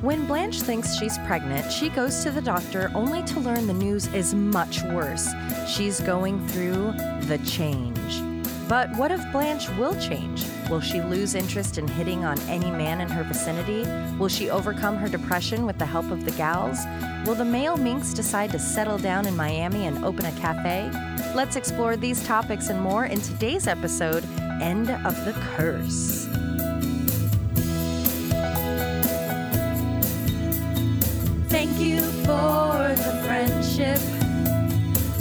[0.00, 4.06] When Blanche thinks she's pregnant, she goes to the doctor only to learn the news
[4.14, 5.28] is much worse.
[5.66, 6.92] She's going through
[7.22, 8.22] the change.
[8.68, 10.46] But what if Blanche will change?
[10.70, 13.90] Will she lose interest in hitting on any man in her vicinity?
[14.18, 16.78] Will she overcome her depression with the help of the gals?
[17.26, 20.92] Will the male minx decide to settle down in Miami and open a cafe?
[21.34, 24.24] Let's explore these topics and more in today's episode
[24.62, 26.47] End of the Curse.
[32.28, 33.98] For the friendship.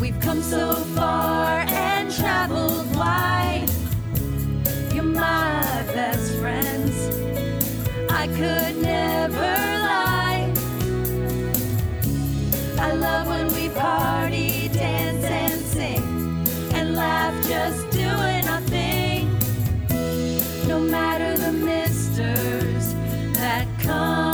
[0.02, 3.70] We've come so far and traveled wide.
[4.94, 5.62] You're my
[5.96, 6.96] best friends.
[8.12, 9.54] I could never
[9.88, 10.52] lie.
[12.78, 16.04] I love when we party, dance, and sing,
[16.74, 19.32] and laugh just doing our thing.
[20.68, 22.94] No matter the misters
[23.40, 24.27] that come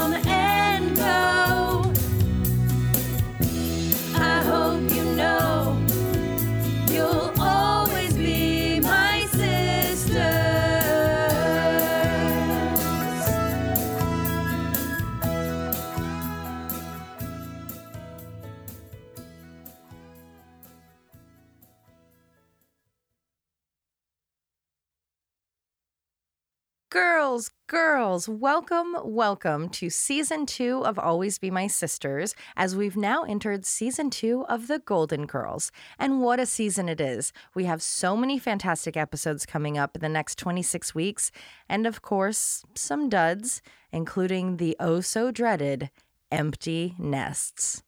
[26.93, 33.23] Girls, girls, welcome, welcome to season two of Always Be My Sisters, as we've now
[33.23, 35.71] entered season two of The Golden Girls.
[35.97, 37.33] And what a season it is!
[37.55, 41.31] We have so many fantastic episodes coming up in the next 26 weeks,
[41.67, 45.89] and of course, some duds, including the oh so dreaded
[46.31, 47.81] Empty Nests.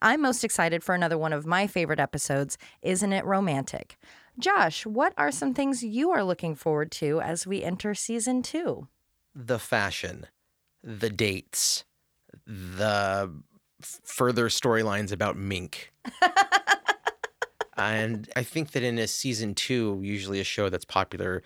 [0.00, 3.98] I'm most excited for another one of my favorite episodes, Isn't It Romantic?
[4.38, 8.88] Josh, what are some things you are looking forward to as we enter season two?
[9.34, 10.26] the fashion,
[10.82, 11.84] the dates,
[12.46, 13.32] the
[13.80, 15.90] further storylines about Mink.
[17.76, 21.42] and I think that in a season two, usually a show that's popular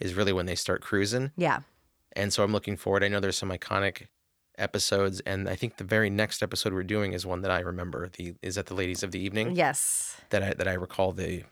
[0.00, 1.30] is really when they start cruising.
[1.36, 1.60] Yeah.
[2.14, 3.04] And so I'm looking forward.
[3.04, 4.06] I know there's some iconic
[4.56, 8.08] episodes, and I think the very next episode we're doing is one that I remember.
[8.16, 10.16] The is that the Ladies of the Evening Yes.
[10.30, 11.44] that I that I recall the.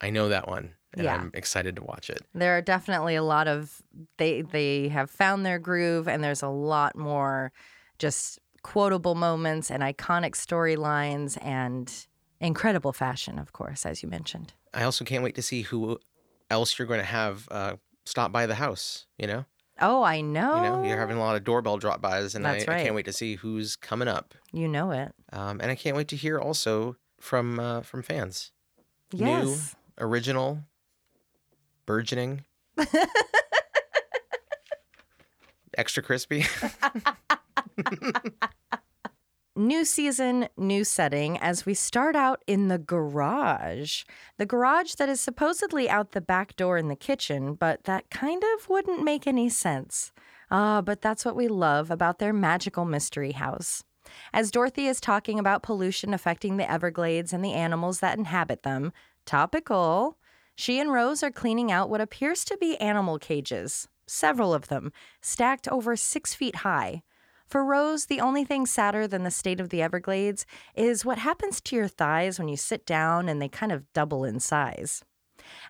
[0.00, 1.14] I know that one, and Yeah.
[1.16, 2.22] I'm excited to watch it.
[2.34, 3.82] There are definitely a lot of
[4.18, 7.52] they they have found their groove and there's a lot more
[7.98, 12.06] just quotable moments and iconic storylines and
[12.40, 14.52] incredible fashion, of course, as you mentioned.
[14.72, 15.98] I also can't wait to see who
[16.50, 19.06] else you're going to have uh, stop by the house.
[19.18, 19.44] You know.
[19.82, 20.56] Oh, I know.
[20.56, 22.82] You know, you're having a lot of doorbell drop bys, and I, That's I right.
[22.82, 24.34] can't wait to see who's coming up.
[24.52, 25.12] You know it.
[25.32, 28.52] Um, and I can't wait to hear also from uh, from fans,
[29.12, 29.74] Yes.
[30.00, 30.60] Original,
[31.86, 32.44] burgeoning,
[35.76, 36.44] extra crispy.
[39.56, 44.04] New season, new setting as we start out in the garage.
[44.38, 48.42] The garage that is supposedly out the back door in the kitchen, but that kind
[48.54, 50.12] of wouldn't make any sense.
[50.50, 53.84] Ah, but that's what we love about their magical mystery house.
[54.32, 58.92] As Dorothy is talking about pollution affecting the Everglades and the animals that inhabit them,
[59.26, 60.16] topical,
[60.56, 64.92] she and Rose are cleaning out what appears to be animal cages, several of them,
[65.20, 67.02] stacked over six feet high.
[67.46, 71.60] For Rose, the only thing sadder than the state of the Everglades is what happens
[71.62, 75.02] to your thighs when you sit down and they kind of double in size.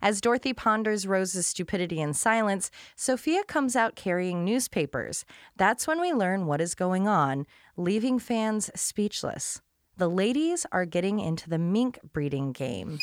[0.02, 5.24] As Dorothy ponders Rose's stupidity in silence, Sophia comes out carrying newspapers.
[5.56, 7.46] That's when we learn what is going on,
[7.76, 9.62] leaving fans speechless.
[9.96, 12.98] The ladies are getting into the mink breeding game.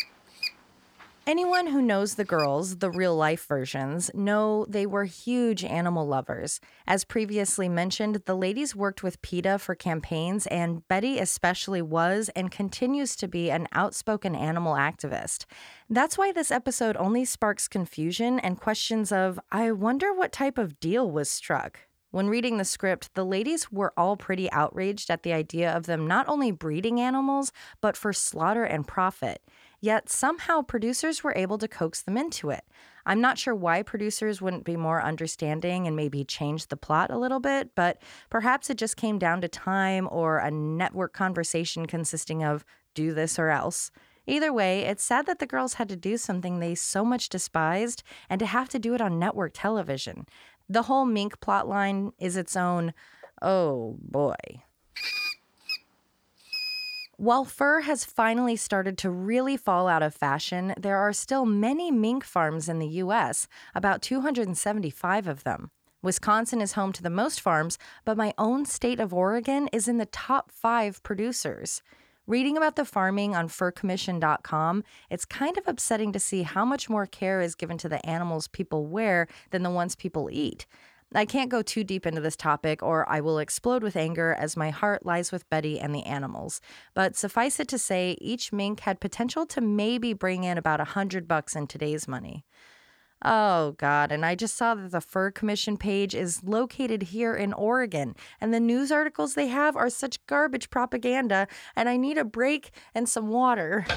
[1.28, 6.62] Anyone who knows the girls, the real life versions, know they were huge animal lovers.
[6.88, 12.50] As previously mentioned, the ladies worked with PETA for campaigns, and Betty especially was and
[12.50, 15.44] continues to be an outspoken animal activist.
[15.90, 20.80] That's why this episode only sparks confusion and questions of, I wonder what type of
[20.80, 21.82] deal was struck.
[22.10, 26.08] When reading the script, the ladies were all pretty outraged at the idea of them
[26.08, 27.52] not only breeding animals,
[27.82, 29.42] but for slaughter and profit.
[29.80, 32.64] Yet somehow producers were able to coax them into it.
[33.06, 37.18] I'm not sure why producers wouldn't be more understanding and maybe change the plot a
[37.18, 42.44] little bit, but perhaps it just came down to time or a network conversation consisting
[42.44, 42.66] of
[42.96, 43.92] do this or else.
[44.26, 48.04] Either way, it's sad that the girls had to do something they so much despised
[48.30, 50.26] and to have to do it on network television.
[50.68, 52.94] The whole mink plotline is its own,
[53.42, 54.36] oh boy.
[57.20, 61.90] While fur has finally started to really fall out of fashion, there are still many
[61.90, 65.72] mink farms in the US, about 275 of them.
[66.04, 69.98] Wisconsin is home to the most farms, but my own state of Oregon is in
[69.98, 71.82] the top five producers.
[72.28, 77.08] Reading about the farming on furcommission.com, it's kind of upsetting to see how much more
[77.08, 80.68] care is given to the animals people wear than the ones people eat.
[81.14, 84.58] I can't go too deep into this topic or I will explode with anger as
[84.58, 86.60] my heart lies with Betty and the animals.
[86.94, 90.86] But suffice it to say, each mink had potential to maybe bring in about a
[90.86, 92.44] hundred bucks in today's money.
[93.24, 94.12] Oh, God.
[94.12, 98.54] And I just saw that the Fur Commission page is located here in Oregon, and
[98.54, 103.10] the news articles they have are such garbage propaganda, and I need a break and
[103.10, 103.88] some water.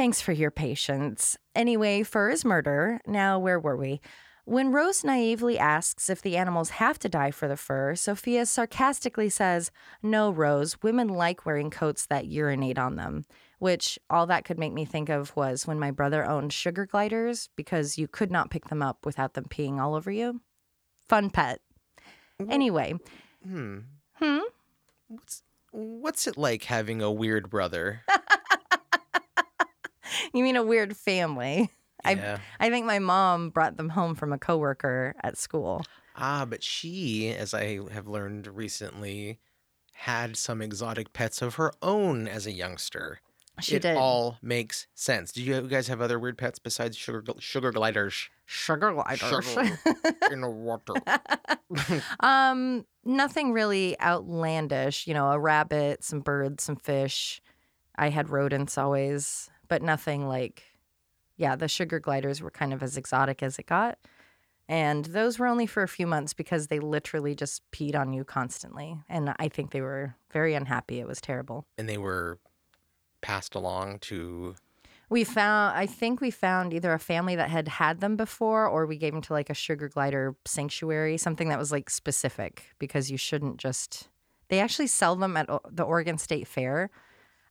[0.00, 1.36] Thanks for your patience.
[1.54, 3.02] Anyway, fur is murder.
[3.06, 4.00] Now, where were we?
[4.46, 9.28] When Rose naively asks if the animals have to die for the fur, Sophia sarcastically
[9.28, 9.70] says,
[10.02, 13.26] No, Rose, women like wearing coats that urinate on them.
[13.58, 17.50] Which all that could make me think of was when my brother owned sugar gliders
[17.54, 20.40] because you could not pick them up without them peeing all over you.
[21.10, 21.60] Fun pet.
[22.48, 22.94] Anyway,
[23.44, 23.80] Hmm.
[24.14, 24.38] hmm?
[25.08, 25.42] What's
[25.72, 28.00] what's it like having a weird brother?
[30.32, 31.70] You mean a weird family?
[32.04, 32.38] I- yeah.
[32.58, 35.84] I think my mom brought them home from a coworker at school.
[36.16, 39.38] Ah, but she, as I have learned recently,
[39.92, 43.20] had some exotic pets of her own as a youngster.
[43.60, 43.96] She it did.
[43.96, 45.32] all makes sense.
[45.32, 49.44] Do you guys have other weird pets besides sugar sugar gliders Sugar gliders.
[49.44, 49.78] Sugar.
[50.32, 50.94] in the water?
[52.20, 55.06] um, nothing really outlandish.
[55.06, 57.40] You know, a rabbit, some birds, some fish.
[57.96, 60.64] I had rodents always, but nothing like,
[61.36, 63.98] yeah, the sugar gliders were kind of as exotic as it got.
[64.68, 68.24] And those were only for a few months because they literally just peed on you
[68.24, 68.98] constantly.
[69.08, 71.00] And I think they were very unhappy.
[71.00, 71.64] It was terrible.
[71.78, 72.38] and they were
[73.20, 74.56] passed along to
[75.08, 78.86] We found, I think we found either a family that had had them before or
[78.86, 83.10] we gave them to like a sugar glider sanctuary, something that was like specific because
[83.10, 84.08] you shouldn't just,
[84.48, 86.90] they actually sell them at the Oregon State Fair.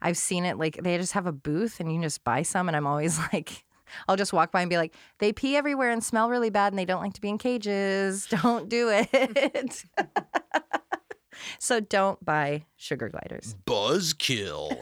[0.02, 2.68] I've seen it like they just have a booth and you can just buy some.
[2.68, 3.66] And I'm always like,
[4.08, 6.80] I'll just walk by and be like, they pee everywhere and smell really bad and
[6.80, 8.28] they don't like to be in cages.
[8.42, 9.84] Don't do it.
[11.60, 13.56] so don't buy sugar gliders.
[13.66, 14.78] buzzkill.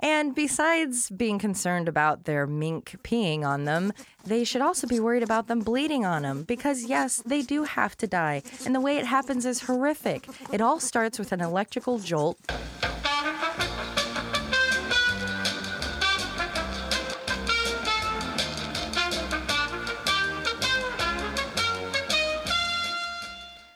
[0.00, 3.92] And besides being concerned about their mink peeing on them,
[4.24, 7.96] they should also be worried about them bleeding on them because, yes, they do have
[7.96, 8.42] to die.
[8.64, 10.28] And the way it happens is horrific.
[10.52, 12.38] It all starts with an electrical jolt.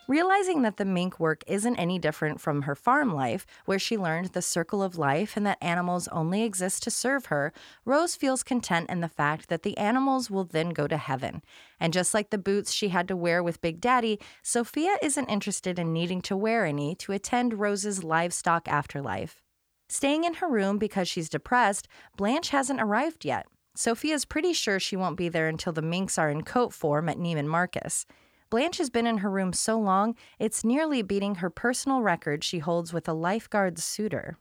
[0.09, 4.29] Realizing that the mink work isn't any different from her farm life, where she learned
[4.29, 7.53] the circle of life and that animals only exist to serve her,
[7.85, 11.41] Rose feels content in the fact that the animals will then go to heaven.
[11.79, 15.79] And just like the boots she had to wear with Big Daddy, Sophia isn't interested
[15.79, 19.41] in needing to wear any to attend Rose's livestock afterlife.
[19.89, 23.47] Staying in her room because she's depressed, Blanche hasn't arrived yet.
[23.75, 27.19] Sophia's pretty sure she won't be there until the minks are in coat form at
[27.19, 28.05] Neiman Marcus.
[28.53, 32.59] Blanche has been in her room so long, it's nearly beating her personal record she
[32.59, 34.37] holds with a lifeguard suitor.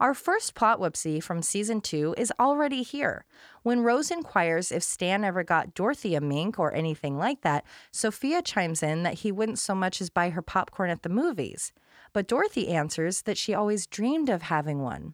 [0.00, 3.26] Our first plot whoopsie from season two is already here.
[3.62, 8.40] When Rose inquires if Stan ever got Dorothy a mink or anything like that, Sophia
[8.40, 11.74] chimes in that he wouldn't so much as buy her popcorn at the movies.
[12.14, 15.12] But Dorothy answers that she always dreamed of having one.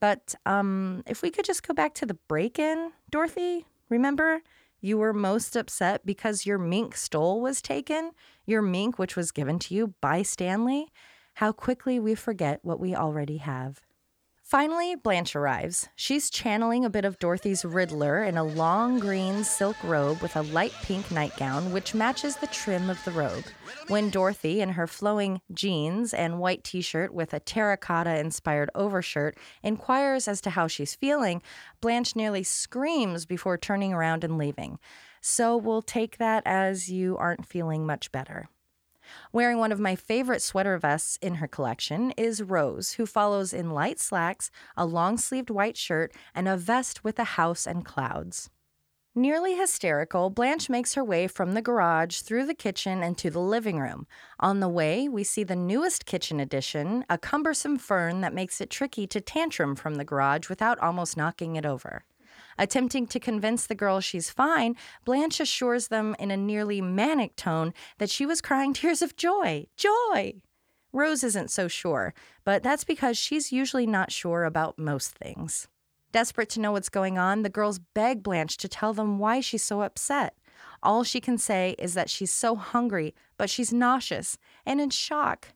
[0.00, 4.42] But um, if we could just go back to the break in, Dorothy, remember?
[4.80, 8.12] You were most upset because your mink stole was taken,
[8.46, 10.88] your mink, which was given to you by Stanley.
[11.34, 13.80] How quickly we forget what we already have.
[14.48, 15.90] Finally, Blanche arrives.
[15.94, 20.40] She's channeling a bit of Dorothy's Riddler in a long green silk robe with a
[20.40, 23.44] light pink nightgown, which matches the trim of the robe.
[23.88, 29.36] When Dorothy, in her flowing jeans and white t shirt with a terracotta inspired overshirt,
[29.62, 31.42] inquires as to how she's feeling,
[31.82, 34.78] Blanche nearly screams before turning around and leaving.
[35.20, 38.48] So we'll take that as you aren't feeling much better.
[39.32, 43.70] Wearing one of my favorite sweater vests in her collection is Rose, who follows in
[43.70, 48.50] light slacks, a long sleeved white shirt, and a vest with a house and clouds.
[49.14, 53.40] Nearly hysterical, Blanche makes her way from the garage through the kitchen and to the
[53.40, 54.06] living room.
[54.38, 58.70] On the way, we see the newest kitchen addition, a cumbersome fern that makes it
[58.70, 62.04] tricky to tantrum from the garage without almost knocking it over.
[62.58, 64.74] Attempting to convince the girl she's fine,
[65.04, 69.66] Blanche assures them in a nearly manic tone that she was crying tears of joy.
[69.76, 70.34] Joy!
[70.92, 75.68] Rose isn't so sure, but that's because she's usually not sure about most things.
[76.10, 79.62] Desperate to know what's going on, the girls beg Blanche to tell them why she's
[79.62, 80.34] so upset.
[80.82, 85.48] All she can say is that she's so hungry, but she's nauseous and in shock.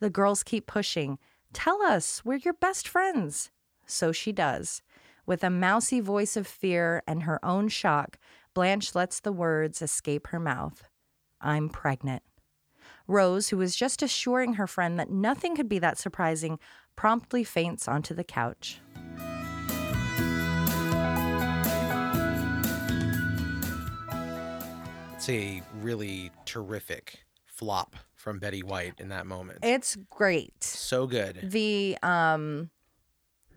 [0.00, 1.18] The girls keep pushing.
[1.52, 3.50] Tell us, we're your best friends.
[3.86, 4.82] So she does.
[5.26, 8.16] With a mousy voice of fear and her own shock,
[8.54, 10.88] Blanche lets the words escape her mouth
[11.40, 12.22] I'm pregnant.
[13.08, 16.60] Rose, who was just assuring her friend that nothing could be that surprising,
[16.94, 18.80] promptly faints onto the couch.
[25.16, 29.58] It's a really terrific flop from Betty White in that moment.
[29.64, 30.62] It's great.
[30.62, 31.50] so good.
[31.50, 32.70] The um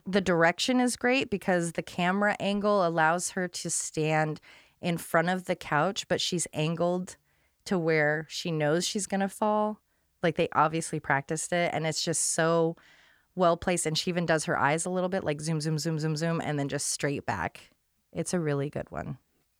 [0.09, 4.39] the direction is great because the camera angle allows her to stand
[4.81, 7.15] in front of the couch, but she's angled
[7.65, 9.79] to where she knows she's going to fall.
[10.23, 12.75] Like they obviously practiced it and it's just so
[13.35, 15.99] well placed and she even does her eyes a little bit like zoom zoom zoom
[15.99, 17.69] zoom zoom and then just straight back.
[18.11, 19.17] It's a really good one.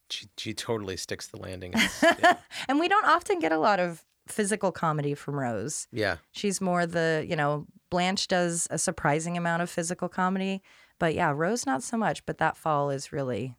[0.10, 1.74] She she totally sticks the landing.
[2.20, 2.38] Yeah.
[2.68, 5.88] And we don't often get a lot of physical comedy from Rose.
[5.92, 6.18] yeah.
[6.32, 10.62] She's more the, you know, Blanche does a surprising amount of physical comedy,
[11.00, 13.56] but yeah, Rose not so much, but that fall is really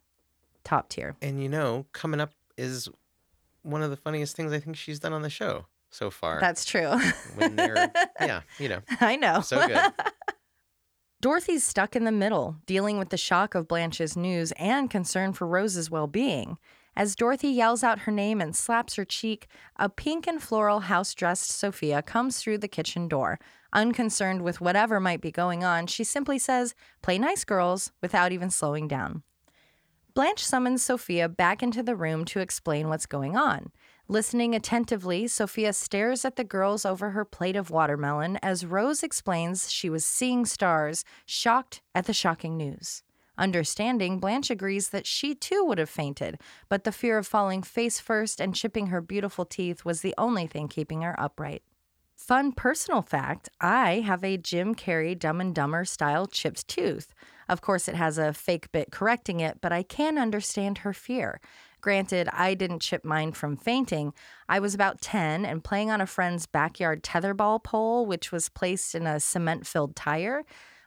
[0.63, 1.15] top tier.
[1.21, 2.89] And you know, coming up is
[3.63, 6.39] one of the funniest things I think she's done on the show so far.
[6.39, 6.97] That's true.
[7.35, 7.57] when
[8.19, 9.41] yeah, you know, I know.
[9.41, 9.93] so good.
[11.21, 15.45] Dorothy's stuck in the middle, dealing with the shock of Blanche's news and concern for
[15.45, 16.57] Rose's well being.
[16.95, 19.47] As Dorothy yells out her name and slaps her cheek,
[19.77, 23.39] a pink and floral house dressed Sophia comes through the kitchen door.
[23.73, 28.49] Unconcerned with whatever might be going on, she simply says, Play nice, girls, without even
[28.49, 29.23] slowing down.
[30.13, 33.71] Blanche summons Sophia back into the room to explain what's going on.
[34.09, 39.71] Listening attentively, Sophia stares at the girls over her plate of watermelon as Rose explains
[39.71, 43.03] she was seeing stars, shocked at the shocking news.
[43.37, 46.37] Understanding, Blanche agrees that she too would have fainted,
[46.67, 50.45] but the fear of falling face first and chipping her beautiful teeth was the only
[50.45, 51.63] thing keeping her upright.
[52.21, 57.15] Fun personal fact I have a Jim Carrey Dumb and Dumber style chipped tooth.
[57.49, 61.41] Of course, it has a fake bit correcting it, but I can understand her fear.
[61.81, 64.13] Granted, I didn't chip mine from fainting.
[64.47, 68.93] I was about 10 and playing on a friend's backyard tetherball pole, which was placed
[68.93, 70.43] in a cement filled tire.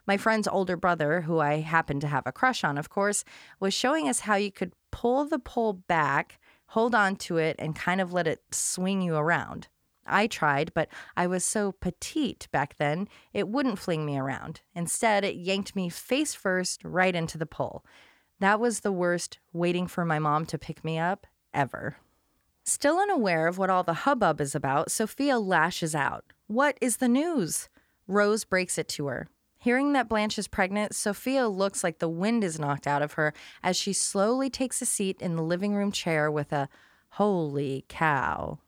[0.07, 3.25] My friend's older brother, who I happened to have a crush on, of course,
[3.59, 7.75] was showing us how you could pull the pole back, hold on to it, and
[7.75, 9.67] kind of let it swing you around.
[10.05, 14.61] I tried, but I was so petite back then, it wouldn't fling me around.
[14.75, 17.83] Instead, it yanked me face first right into the pole.
[18.39, 21.97] That was the worst waiting for my mom to pick me up ever.
[22.63, 26.25] Still unaware of what all the hubbub is about, Sophia lashes out.
[26.47, 27.69] What is the news?
[28.07, 29.27] Rose breaks it to her.
[29.57, 33.33] Hearing that Blanche is pregnant, Sophia looks like the wind is knocked out of her
[33.63, 36.69] as she slowly takes a seat in the living room chair with a
[37.09, 38.59] holy cow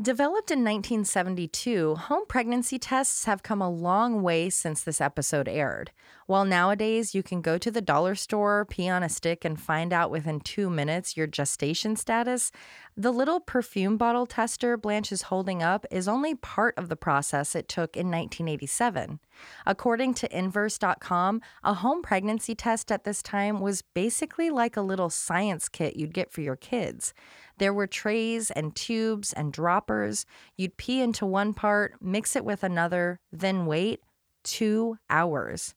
[0.00, 5.90] Developed in 1972, home pregnancy tests have come a long way since this episode aired.
[6.26, 9.92] While nowadays you can go to the dollar store, pee on a stick, and find
[9.92, 12.50] out within two minutes your gestation status,
[12.96, 17.54] the little perfume bottle tester Blanche is holding up is only part of the process
[17.54, 19.20] it took in 1987.
[19.66, 25.10] According to Inverse.com, a home pregnancy test at this time was basically like a little
[25.10, 27.14] science kit you'd get for your kids.
[27.58, 30.26] There were trays and tubes and droppers.
[30.56, 34.00] You'd pee into one part, mix it with another, then wait
[34.42, 35.76] two hours.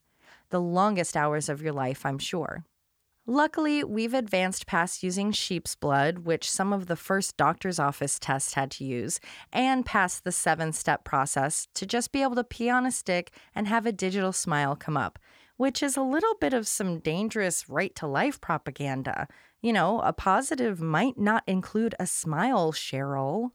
[0.51, 2.63] The longest hours of your life, I'm sure.
[3.27, 8.55] Luckily, we've advanced past using sheep's blood, which some of the first doctor's office tests
[8.55, 9.19] had to use,
[9.53, 13.31] and past the seven step process to just be able to pee on a stick
[13.53, 15.19] and have a digital smile come up,
[15.57, 19.27] which is a little bit of some dangerous right to life propaganda.
[19.61, 23.51] You know, a positive might not include a smile, Cheryl.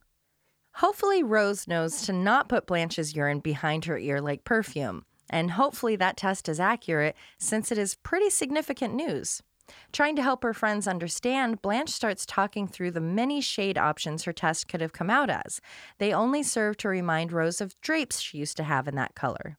[0.74, 5.96] Hopefully, Rose knows to not put Blanche's urine behind her ear like perfume, and hopefully
[5.96, 9.42] that test is accurate since it is pretty significant news.
[9.92, 14.32] Trying to help her friends understand, Blanche starts talking through the many shade options her
[14.32, 15.60] test could have come out as.
[15.98, 19.56] They only serve to remind Rose of drapes she used to have in that color.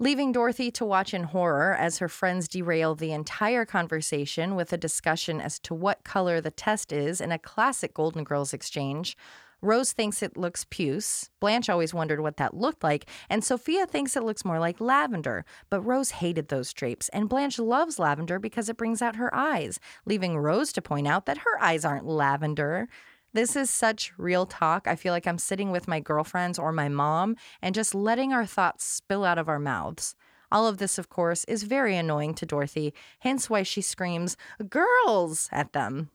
[0.00, 4.76] Leaving Dorothy to watch in horror as her friends derail the entire conversation with a
[4.76, 9.16] discussion as to what color the test is in a classic Golden Girls exchange,
[9.60, 11.30] Rose thinks it looks puce.
[11.40, 15.44] Blanche always wondered what that looked like, and Sophia thinks it looks more like lavender.
[15.68, 19.80] But Rose hated those drapes, and Blanche loves lavender because it brings out her eyes,
[20.06, 22.88] leaving Rose to point out that her eyes aren't lavender.
[23.32, 24.86] This is such real talk.
[24.86, 28.46] I feel like I'm sitting with my girlfriends or my mom and just letting our
[28.46, 30.14] thoughts spill out of our mouths.
[30.50, 34.36] All of this, of course, is very annoying to Dorothy, hence why she screams,
[34.68, 35.48] Girls!
[35.52, 36.10] at them.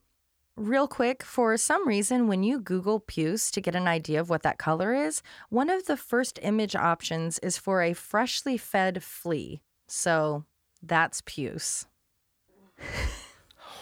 [0.55, 4.43] Real quick, for some reason, when you Google puce to get an idea of what
[4.43, 9.61] that color is, one of the first image options is for a freshly fed flea.
[9.87, 10.45] So
[10.81, 11.87] that's puce.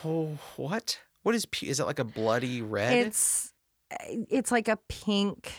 [0.05, 0.99] Oh, what?
[1.23, 2.93] What is pu- is it like a bloody red?
[2.93, 3.51] It's
[3.91, 5.51] eh, it's like a pink.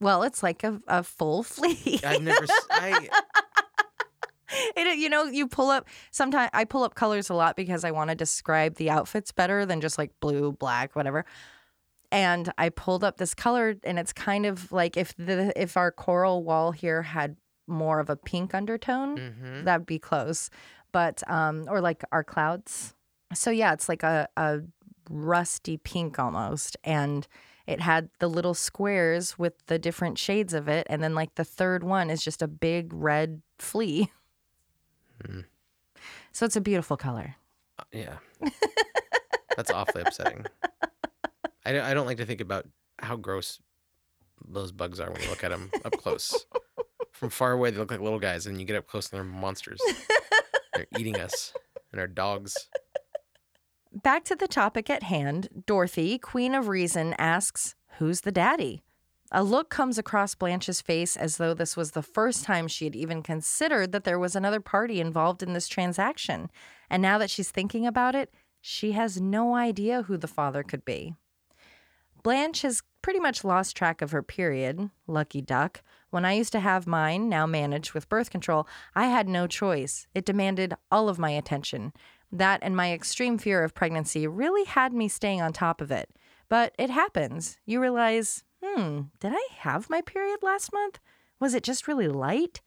[0.00, 2.00] Well, it's like a, a full flea.
[2.04, 2.46] I've never.
[2.70, 3.08] I
[4.76, 5.86] It, you know, you pull up.
[6.10, 9.64] Sometimes I pull up colors a lot because I want to describe the outfits better
[9.66, 11.24] than just like blue, black, whatever.
[12.12, 15.92] And I pulled up this color, and it's kind of like if the if our
[15.92, 17.36] coral wall here had
[17.68, 19.64] more of a pink undertone, Mhm.
[19.64, 20.50] that'd be close.
[20.92, 22.94] But um, or like our clouds.
[23.32, 24.60] So yeah, it's like a a
[25.08, 27.28] rusty pink almost, and
[27.66, 31.44] it had the little squares with the different shades of it, and then like the
[31.44, 34.10] third one is just a big red flea.
[36.32, 37.36] So it's a beautiful color.
[37.78, 38.16] Uh, yeah.
[39.56, 40.46] That's awfully upsetting.
[41.64, 42.66] I don't, I don't like to think about
[42.98, 43.60] how gross
[44.46, 46.46] those bugs are when you look at them up close.
[47.12, 49.24] From far away, they look like little guys, and you get up close, and they're
[49.24, 49.80] monsters.
[50.74, 51.52] they're eating us
[51.92, 52.68] and our dogs.
[53.92, 58.82] Back to the topic at hand, Dorothy, Queen of Reason, asks, Who's the daddy?
[59.32, 62.96] A look comes across Blanche's face as though this was the first time she had
[62.96, 66.50] even considered that there was another party involved in this transaction.
[66.88, 70.84] And now that she's thinking about it, she has no idea who the father could
[70.84, 71.14] be.
[72.24, 75.82] Blanche has pretty much lost track of her period, lucky duck.
[76.10, 80.06] When I used to have mine, now managed with birth control, I had no choice.
[80.12, 81.92] It demanded all of my attention.
[82.32, 86.10] That and my extreme fear of pregnancy really had me staying on top of it.
[86.48, 87.58] But it happens.
[87.64, 88.44] You realize,
[88.74, 90.98] hmm, did I have my period last month?
[91.40, 92.60] Was it just really light?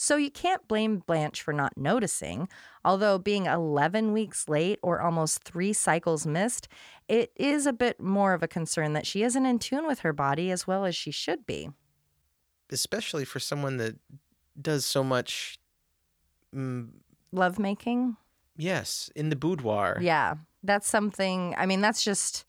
[0.00, 2.48] So you can't blame Blanche for not noticing.
[2.84, 6.68] Although being 11 weeks late or almost three cycles missed,
[7.08, 10.12] it is a bit more of a concern that she isn't in tune with her
[10.12, 11.70] body as well as she should be.
[12.70, 13.96] Especially for someone that
[14.60, 15.58] does so much.
[16.54, 16.90] Mm,
[17.32, 18.16] Lovemaking?
[18.56, 19.98] yes, in the boudoir.
[20.00, 20.34] Yeah.
[20.62, 22.44] That's something, I mean, that's just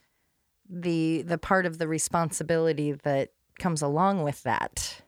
[0.69, 3.29] the the part of the responsibility that
[3.59, 5.01] comes along with that.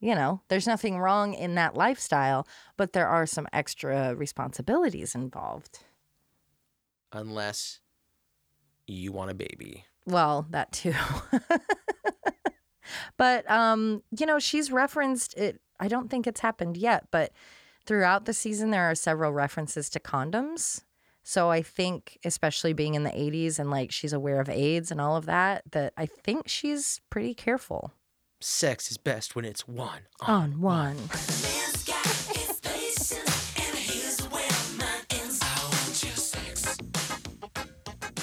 [0.00, 2.46] You know, there's nothing wrong in that lifestyle,
[2.78, 5.80] but there are some extra responsibilities involved.
[7.12, 7.80] Unless
[8.86, 9.84] you want a baby.
[10.06, 10.94] Well, that too.
[13.16, 15.60] but um, you know, she's referenced it.
[15.78, 17.32] I don't think it's happened yet, but
[17.86, 20.82] throughout the season there are several references to condoms.
[21.22, 25.00] So I think especially being in the 80s and like she's aware of AIDS and
[25.00, 27.92] all of that that I think she's pretty careful
[28.42, 30.00] Sex is best when it's one.
[30.22, 30.96] on one.
[30.96, 35.40] Man's got his patience, and here's where mine ends.
[35.42, 36.78] I want your sex.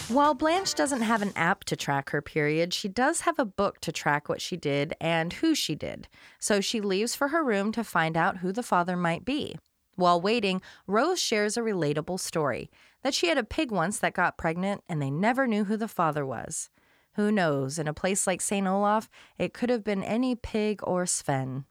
[0.10, 3.80] While Blanche doesn't have an app to track her period, she does have a book
[3.82, 6.08] to track what she did and who she did.
[6.40, 9.56] So she leaves for her room to find out who the father might be.
[9.98, 12.70] While waiting, Rose shares a relatable story
[13.02, 15.88] that she had a pig once that got pregnant and they never knew who the
[15.88, 16.70] father was.
[17.16, 18.68] Who knows, in a place like St.
[18.68, 21.66] Olaf, it could have been any pig or Sven.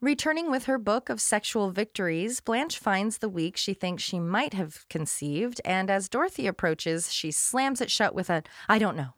[0.00, 4.54] Returning with her book of sexual victories, Blanche finds the week she thinks she might
[4.54, 9.14] have conceived, and as Dorothy approaches, she slams it shut with a, I don't know.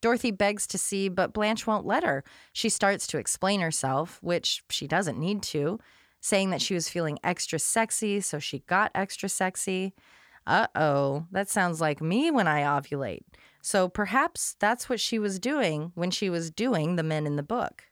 [0.00, 2.24] Dorothy begs to see, but Blanche won't let her.
[2.52, 5.78] She starts to explain herself, which she doesn't need to,
[6.22, 9.92] saying that she was feeling extra sexy, so she got extra sexy.
[10.46, 13.24] Uh oh, that sounds like me when I ovulate.
[13.60, 17.42] So perhaps that's what she was doing when she was doing the men in the
[17.42, 17.84] book.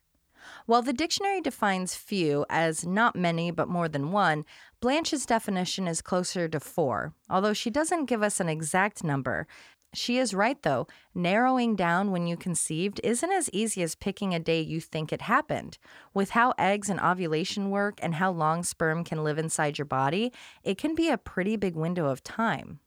[0.67, 4.45] While the dictionary defines few as not many but more than one,
[4.81, 9.47] Blanche's definition is closer to four, although she doesn't give us an exact number.
[9.93, 10.87] She is right, though.
[11.15, 15.23] Narrowing down when you conceived isn't as easy as picking a day you think it
[15.23, 15.79] happened.
[16.15, 20.33] With how eggs and ovulation work and how long sperm can live inside your body,
[20.63, 22.79] it can be a pretty big window of time.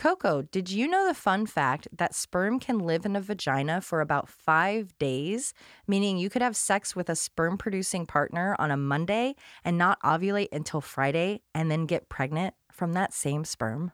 [0.00, 4.00] Coco, did you know the fun fact that sperm can live in a vagina for
[4.00, 5.52] about five days?
[5.86, 10.00] Meaning you could have sex with a sperm producing partner on a Monday and not
[10.00, 13.92] ovulate until Friday and then get pregnant from that same sperm?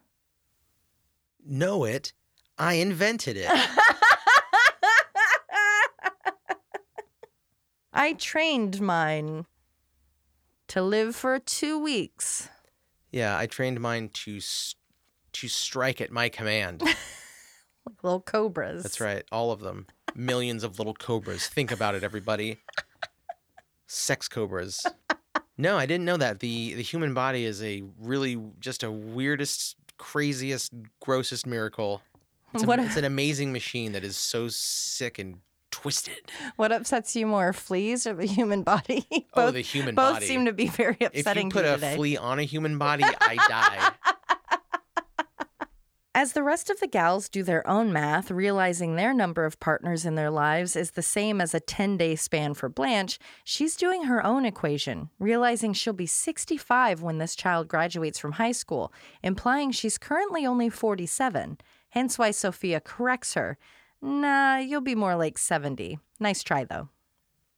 [1.45, 2.13] Know it.
[2.59, 3.51] I invented it.
[7.93, 9.47] I trained mine
[10.69, 12.49] to live for two weeks.
[13.11, 14.75] yeah, I trained mine to s-
[15.33, 16.83] to strike at my command.
[16.83, 18.83] like little cobras.
[18.83, 19.25] That's right.
[19.33, 19.87] All of them.
[20.15, 21.47] Millions of little cobras.
[21.47, 22.59] Think about it, everybody.
[23.87, 24.85] Sex cobras.
[25.59, 26.41] No, I didn't know that.
[26.41, 32.03] The the human body is a really just a weirdest, craziest, grossest miracle.
[32.57, 35.39] It's, a- What- it's an amazing machine that is so sick and
[35.71, 36.31] twisted.
[36.57, 39.07] What upsets you more, fleas or the human body?
[39.35, 40.27] oh, the human both body.
[40.27, 41.11] seem to be very upsetting.
[41.13, 41.97] if upsetting you put to you a today.
[41.97, 43.93] flea on a human body, I die.
[46.15, 50.07] As the rest of the gals do their own math, realizing their number of partners
[50.07, 54.05] in their lives is the same as a 10 day span for Blanche, she's doing
[54.05, 59.71] her own equation, realizing she'll be 65 when this child graduates from high school, implying
[59.73, 61.59] she's currently only 47.
[61.97, 63.57] Hence why Sophia corrects her.
[64.03, 65.99] Nah, you'll be more like 70.
[66.21, 66.91] Nice try, though.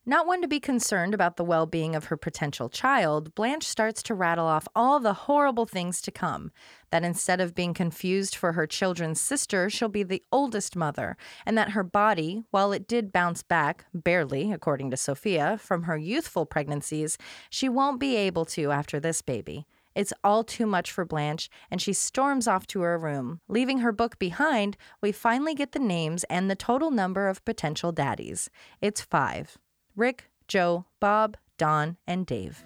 [0.06, 4.00] Not one to be concerned about the well being of her potential child, Blanche starts
[4.04, 6.52] to rattle off all the horrible things to come.
[6.92, 11.58] That instead of being confused for her children's sister, she'll be the oldest mother, and
[11.58, 16.46] that her body, while it did bounce back, barely, according to Sophia, from her youthful
[16.46, 17.18] pregnancies,
[17.50, 19.66] she won't be able to after this baby.
[19.98, 23.40] It's all too much for Blanche, and she storms off to her room.
[23.48, 27.90] Leaving her book behind, we finally get the names and the total number of potential
[27.90, 28.48] daddies.
[28.80, 29.58] It's five.
[29.96, 32.64] Rick, Joe, Bob, Don, and Dave.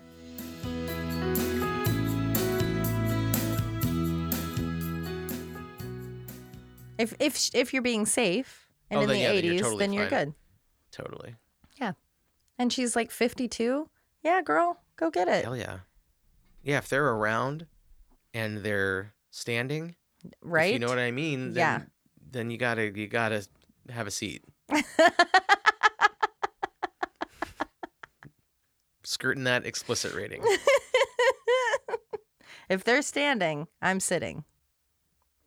[6.99, 9.79] If if if you're being safe and Oh, in the yeah, then you're 80s, totally
[9.79, 10.35] then you're good.
[10.91, 11.37] Totally.
[11.81, 11.93] Yeah.
[12.59, 13.89] And she's like 52.
[14.23, 15.45] Yeah, girl, go get it.
[15.45, 15.79] Hell yeah.
[16.63, 17.67] Yeah, if they're around
[18.35, 20.73] and they're standing, if Right?
[20.73, 21.83] you know what I mean, then, Yeah.
[22.31, 23.47] then you gotta you gotta
[23.91, 24.45] have a seat.
[29.05, 30.43] Skirting that explicit rating.
[32.69, 34.45] if they're standing, I'm sitting.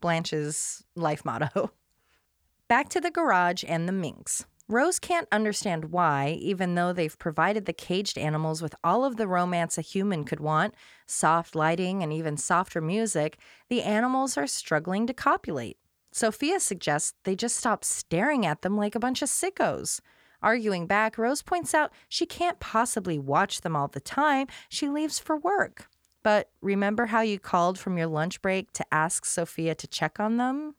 [0.01, 1.71] Blanche's life motto.
[2.67, 4.45] Back to the garage and the minks.
[4.67, 9.27] Rose can't understand why, even though they've provided the caged animals with all of the
[9.27, 10.73] romance a human could want
[11.05, 13.37] soft lighting and even softer music
[13.69, 15.77] the animals are struggling to copulate.
[16.11, 19.99] Sophia suggests they just stop staring at them like a bunch of sickos.
[20.41, 24.47] Arguing back, Rose points out she can't possibly watch them all the time.
[24.69, 25.89] She leaves for work.
[26.23, 30.37] But remember how you called from your lunch break to ask Sophia to check on
[30.37, 30.73] them?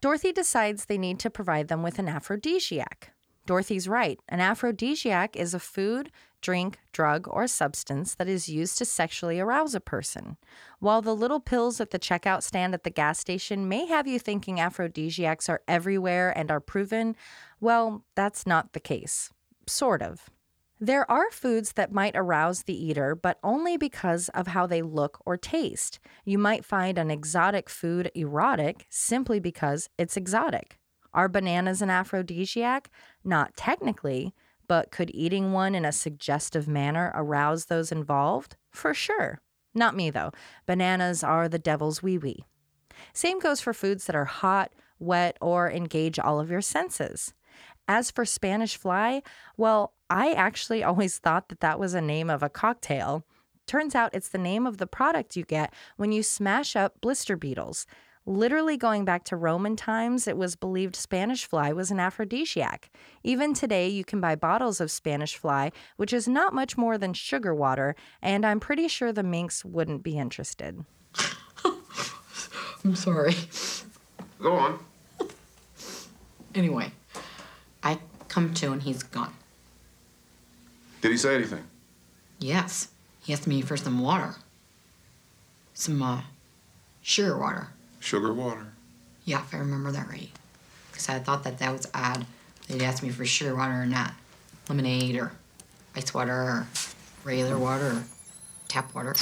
[0.00, 3.12] Dorothy decides they need to provide them with an aphrodisiac.
[3.46, 4.20] Dorothy's right.
[4.28, 9.74] An aphrodisiac is a food, drink, drug, or substance that is used to sexually arouse
[9.74, 10.36] a person.
[10.78, 14.18] While the little pills at the checkout stand at the gas station may have you
[14.18, 17.16] thinking aphrodisiacs are everywhere and are proven,
[17.58, 19.30] well, that's not the case.
[19.66, 20.30] Sort of.
[20.80, 25.20] There are foods that might arouse the eater, but only because of how they look
[25.26, 25.98] or taste.
[26.24, 30.78] You might find an exotic food erotic simply because it's exotic.
[31.12, 32.90] Are bananas an aphrodisiac?
[33.24, 34.32] Not technically,
[34.68, 38.54] but could eating one in a suggestive manner arouse those involved?
[38.70, 39.40] For sure.
[39.74, 40.30] Not me, though.
[40.64, 42.44] Bananas are the devil's wee wee.
[43.12, 47.34] Same goes for foods that are hot, wet, or engage all of your senses.
[47.88, 49.22] As for Spanish fly,
[49.56, 53.24] well, I actually always thought that that was a name of a cocktail.
[53.66, 57.36] Turns out it's the name of the product you get when you smash up blister
[57.36, 57.86] beetles.
[58.26, 62.90] Literally going back to Roman times, it was believed Spanish fly was an aphrodisiac.
[63.24, 67.14] Even today, you can buy bottles of Spanish fly, which is not much more than
[67.14, 70.84] sugar water, and I'm pretty sure the minks wouldn't be interested.
[72.84, 73.34] I'm sorry.
[74.40, 74.78] Go on.
[76.54, 76.92] Anyway,
[77.82, 79.34] I come to and he's gone.
[81.00, 81.64] Did he say anything?
[82.38, 82.88] Yes,
[83.22, 84.34] he asked me for some water.
[85.74, 86.22] Some, uh,
[87.02, 87.68] sugar water.
[88.00, 88.72] Sugar water.
[89.24, 90.30] Yeah, if I remember that right.
[90.90, 92.26] Because I thought that that was odd.
[92.68, 94.12] They'd ask me for sugar water or not.
[94.68, 95.32] Lemonade or
[95.94, 96.66] ice water or
[97.24, 98.04] regular water or
[98.68, 99.14] tap water.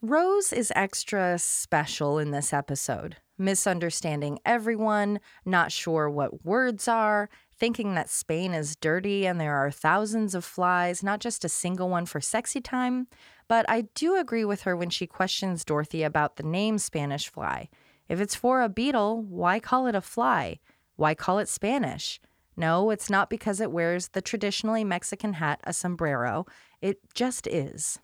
[0.00, 7.94] Rose is extra special in this episode, misunderstanding everyone, not sure what words are, thinking
[7.94, 12.06] that Spain is dirty and there are thousands of flies, not just a single one
[12.06, 13.06] for sexy time.
[13.48, 17.68] But I do agree with her when she questions Dorothy about the name Spanish fly.
[18.08, 20.58] If it's for a beetle, why call it a fly?
[20.96, 22.20] Why call it Spanish?
[22.56, 26.46] No, it's not because it wears the traditionally Mexican hat, a sombrero.
[26.80, 27.98] It just is.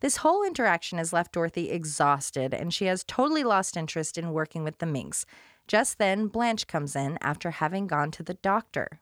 [0.00, 4.64] This whole interaction has left Dorothy exhausted, and she has totally lost interest in working
[4.64, 5.26] with the minks.
[5.68, 9.00] Just then, Blanche comes in after having gone to the doctor.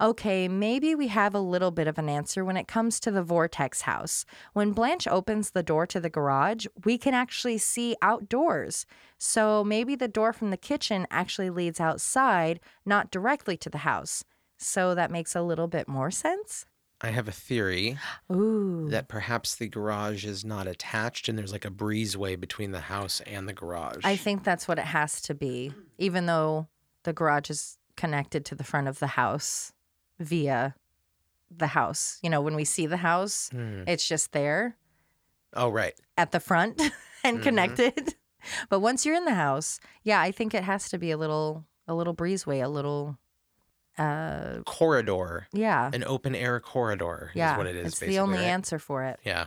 [0.00, 3.22] Okay, maybe we have a little bit of an answer when it comes to the
[3.22, 4.24] Vortex house.
[4.52, 8.86] When Blanche opens the door to the garage, we can actually see outdoors.
[9.18, 14.24] So maybe the door from the kitchen actually leads outside, not directly to the house.
[14.58, 16.66] So that makes a little bit more sense?
[17.04, 17.98] I have a theory
[18.32, 18.88] Ooh.
[18.90, 23.20] that perhaps the garage is not attached and there's like a breezeway between the house
[23.26, 24.02] and the garage.
[24.04, 26.68] I think that's what it has to be, even though
[27.02, 29.72] the garage is connected to the front of the house
[30.18, 30.74] via
[31.56, 32.18] the house.
[32.22, 33.82] You know, when we see the house, Hmm.
[33.86, 34.76] it's just there
[35.52, 35.94] Oh, right.
[36.16, 36.80] at the front
[37.24, 37.42] and Mhm.
[37.42, 38.14] connected.
[38.68, 41.64] But once you're in the house, yeah, I think it has to be a little
[41.86, 43.18] a little breezeway, a little
[43.98, 45.90] uh Corridor, yeah.
[45.92, 47.52] an open air corridor yeah.
[47.52, 47.86] is what it is.
[47.86, 48.46] it's the only right?
[48.46, 49.18] answer for it.
[49.24, 49.46] Yeah.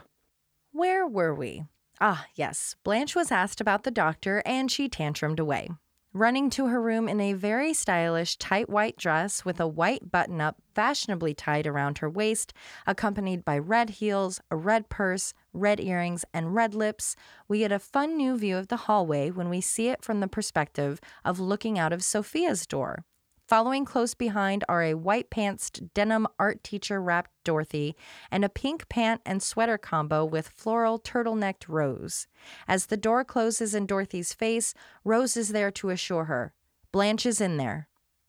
[0.71, 1.65] Where were we?
[1.99, 2.75] Ah, yes.
[2.83, 5.69] Blanche was asked about the doctor and she tantrumed away.
[6.13, 10.41] Running to her room in a very stylish tight white dress with a white button
[10.41, 12.53] up fashionably tied around her waist,
[12.87, 17.15] accompanied by red heels, a red purse, red earrings, and red lips,
[17.47, 20.27] we get a fun new view of the hallway when we see it from the
[20.27, 23.05] perspective of looking out of Sophia's door.
[23.47, 27.95] Following close behind are a white pantsed denim art teacher wrapped Dorothy
[28.29, 32.27] and a pink pant and sweater combo with floral turtlenecked Rose.
[32.67, 34.73] As the door closes in Dorothy's face,
[35.05, 36.53] Rose is there to assure her
[36.91, 37.87] Blanche is in there.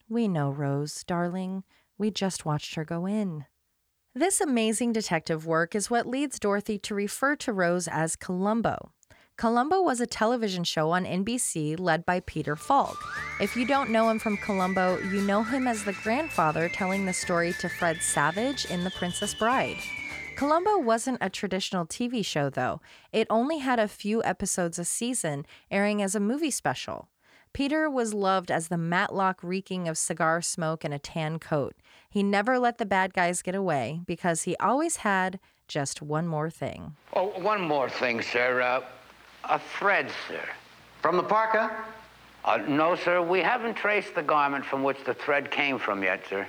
[0.09, 1.65] We know, Rose, darling.
[1.97, 3.47] We just watched her go in.
[4.15, 8.93] This amazing detective work is what leads Dorothy to refer to Rose as Columbo.
[9.39, 12.99] Columbo was a television show on NBC led by Peter Falk.
[13.41, 17.13] If you don't know him from Columbo, you know him as the grandfather telling the
[17.13, 19.77] story to Fred Savage in The Princess Bride.
[20.35, 22.81] Columbo wasn't a traditional TV show, though.
[23.13, 27.09] It only had a few episodes a season, airing as a movie special.
[27.53, 31.77] Peter was loved as the Matlock reeking of cigar smoke and a tan coat.
[32.11, 36.51] He never let the bad guys get away because he always had just one more
[36.51, 36.97] thing.
[37.15, 38.61] Oh, one more thing, sir.
[38.61, 38.81] Uh,
[39.49, 40.41] a thread, sir.
[41.03, 41.71] From the parka?
[42.45, 46.23] Uh, no, sir, we haven't traced the garment from which the thread came from yet,
[46.29, 46.47] sir.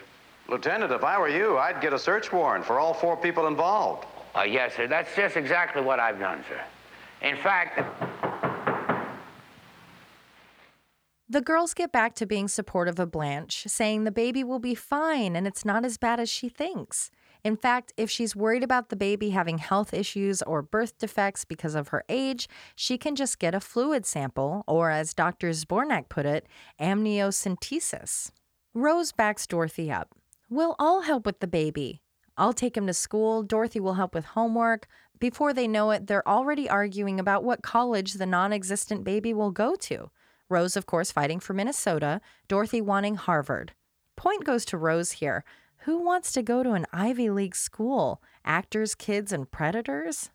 [0.47, 4.05] Lieutenant, if I were you, I'd get a search warrant for all four people involved.
[4.35, 6.61] Uh, yes, sir, that's just exactly what I've done, sir.
[7.27, 7.79] In fact,
[11.31, 15.35] The girls get back to being supportive of Blanche, saying the baby will be fine
[15.35, 17.11] and it's not as bad as she thinks.
[17.43, 21.73] In fact, if she's worried about the baby having health issues or birth defects because
[21.73, 25.49] of her age, she can just get a fluid sample, or as Dr.
[25.49, 26.47] Zbornak put it,
[26.79, 28.31] amniocentesis.
[28.73, 30.09] Rose backs Dorothy up.
[30.49, 32.01] We'll all help with the baby.
[32.37, 33.43] I'll take him to school.
[33.43, 34.87] Dorothy will help with homework.
[35.19, 39.51] Before they know it, they're already arguing about what college the non existent baby will
[39.51, 40.09] go to.
[40.49, 43.73] Rose, of course, fighting for Minnesota, Dorothy wanting Harvard.
[44.15, 45.43] Point goes to Rose here.
[45.83, 48.21] Who wants to go to an Ivy League school?
[48.43, 50.29] Actors, kids, and predators?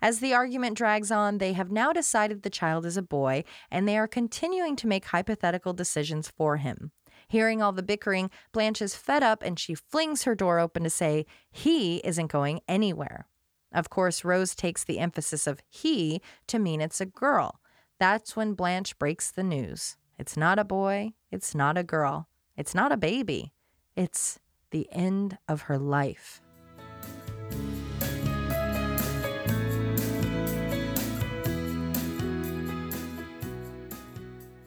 [0.00, 3.88] As the argument drags on, they have now decided the child is a boy, and
[3.88, 6.92] they are continuing to make hypothetical decisions for him.
[7.26, 10.90] Hearing all the bickering, Blanche is fed up and she flings her door open to
[10.90, 13.26] say he isn't going anywhere.
[13.72, 17.60] Of course, Rose takes the emphasis of he to mean it's a girl.
[17.98, 19.96] That's when Blanche breaks the news.
[20.18, 23.52] It's not a boy, it's not a girl, it's not a baby,
[23.94, 24.38] it's
[24.70, 26.40] the end of her life.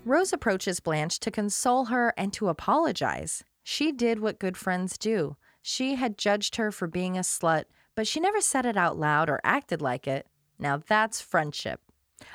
[0.03, 3.43] Rose approaches Blanche to console her and to apologize.
[3.63, 5.37] She did what good friends do.
[5.61, 9.29] She had judged her for being a slut, but she never said it out loud
[9.29, 10.27] or acted like it.
[10.57, 11.79] Now that's friendship.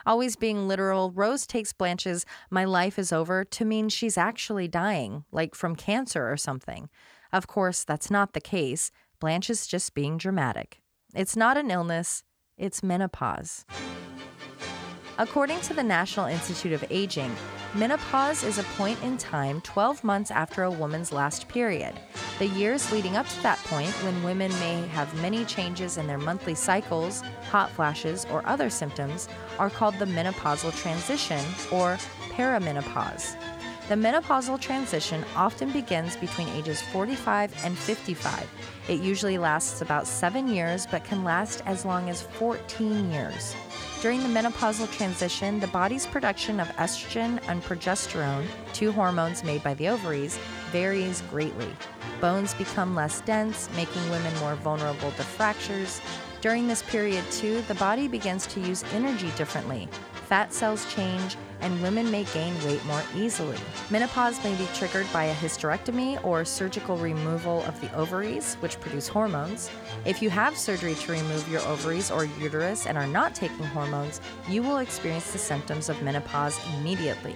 [0.05, 5.25] Always being literal, Rose takes Blanche's my life is over to mean she's actually dying,
[5.31, 6.89] like from cancer or something.
[7.33, 8.91] Of course, that's not the case.
[9.21, 10.81] Blanche is just being dramatic.
[11.15, 12.23] It's not an illness,
[12.59, 13.65] it's menopause.
[15.19, 17.35] According to the National Institute of Aging,
[17.75, 21.95] menopause is a point in time 12 months after a woman's last period.
[22.39, 26.19] The years leading up to that point, when women may have many changes in their
[26.19, 29.27] monthly cycles, hot flashes, or other symptoms,
[29.59, 31.97] are called the menopausal transition or
[32.35, 33.37] perimenopause.
[33.89, 38.45] The menopausal transition often begins between ages 45 and 55.
[38.89, 43.55] It usually lasts about seven years, but can last as long as 14 years.
[44.03, 49.75] During the menopausal transition, the body's production of estrogen and progesterone, two hormones made by
[49.75, 50.37] the ovaries,
[50.73, 51.71] varies greatly.
[52.21, 56.01] Bones become less dense, making women more vulnerable to fractures.
[56.41, 59.89] During this period, too, the body begins to use energy differently.
[60.27, 63.57] Fat cells change, and women may gain weight more easily.
[63.91, 69.09] Menopause may be triggered by a hysterectomy or surgical removal of the ovaries, which produce
[69.09, 69.71] hormones.
[70.05, 74.21] If you have surgery to remove your ovaries or uterus and are not taking hormones,
[74.49, 77.35] you will experience the symptoms of menopause immediately.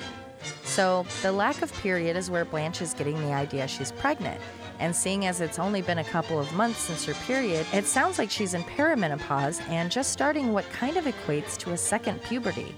[0.64, 4.40] So, the lack of period is where Blanche is getting the idea she's pregnant.
[4.80, 8.18] And seeing as it's only been a couple of months since her period, it sounds
[8.18, 12.74] like she's in perimenopause and just starting what kind of equates to a second puberty.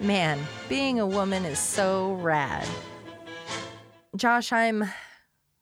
[0.00, 2.66] Man, being a woman is so rad.
[4.16, 4.90] Josh, I'm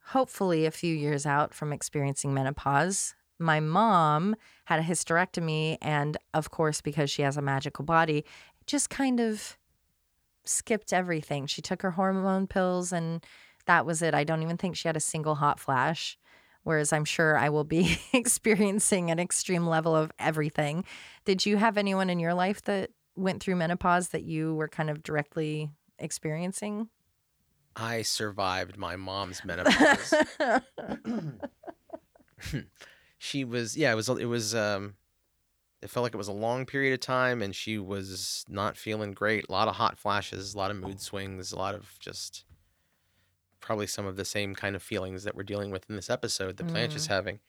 [0.06, 3.14] hopefully a few years out from experiencing menopause.
[3.40, 8.24] My mom had a hysterectomy, and of course, because she has a magical body,
[8.66, 9.58] just kind of
[10.44, 11.46] skipped everything.
[11.46, 13.24] She took her hormone pills and
[13.66, 14.14] that was it.
[14.14, 16.18] I don't even think she had a single hot flash.
[16.62, 20.84] Whereas I'm sure I will be experiencing an extreme level of everything.
[21.24, 24.90] Did you have anyone in your life that went through menopause that you were kind
[24.90, 26.88] of directly experiencing?
[27.76, 30.14] I survived my mom's menopause.
[33.18, 34.94] she was yeah, it was it was um
[35.82, 39.12] it felt like it was a long period of time and she was not feeling
[39.12, 39.46] great.
[39.48, 42.44] A lot of hot flashes, a lot of mood swings, a lot of just
[43.60, 46.56] probably some of the same kind of feelings that we're dealing with in this episode
[46.56, 47.40] that Blanche is having.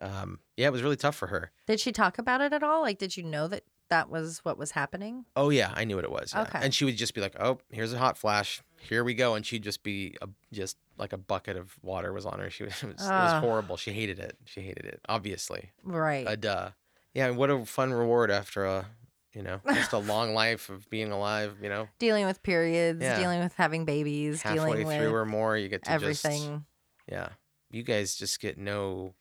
[0.00, 1.50] Um, yeah, it was really tough for her.
[1.66, 2.80] Did she talk about it at all?
[2.82, 5.26] Like, did you know that that was what was happening?
[5.36, 6.32] Oh yeah, I knew what it was.
[6.34, 6.42] yeah.
[6.42, 6.58] Okay.
[6.62, 8.62] And she would just be like, "Oh, here's a hot flash.
[8.80, 12.24] Here we go." And she'd just be a, just like a bucket of water was
[12.24, 12.48] on her.
[12.50, 13.76] She was it was, it was horrible.
[13.76, 14.36] She hated it.
[14.46, 15.00] She hated it.
[15.08, 16.24] Obviously, Right.
[16.28, 16.70] a duh.
[17.14, 18.86] Yeah, what a fun reward after a
[19.34, 21.56] you know just a long life of being alive.
[21.62, 23.18] You know, dealing with periods, Yeah.
[23.18, 26.64] dealing with having babies, halfway dealing with through or more, you get to just everything.
[27.10, 27.28] yeah.
[27.70, 29.14] You guys just get no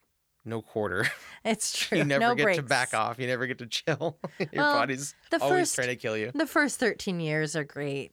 [0.43, 1.05] no quarter.
[1.45, 1.97] It's true.
[1.99, 2.57] you never no get breaks.
[2.57, 3.17] to back off.
[3.17, 4.17] You never get to chill.
[4.39, 7.63] Your Well, body's the always first- trying to kill you The first 13 years are
[7.63, 8.11] great.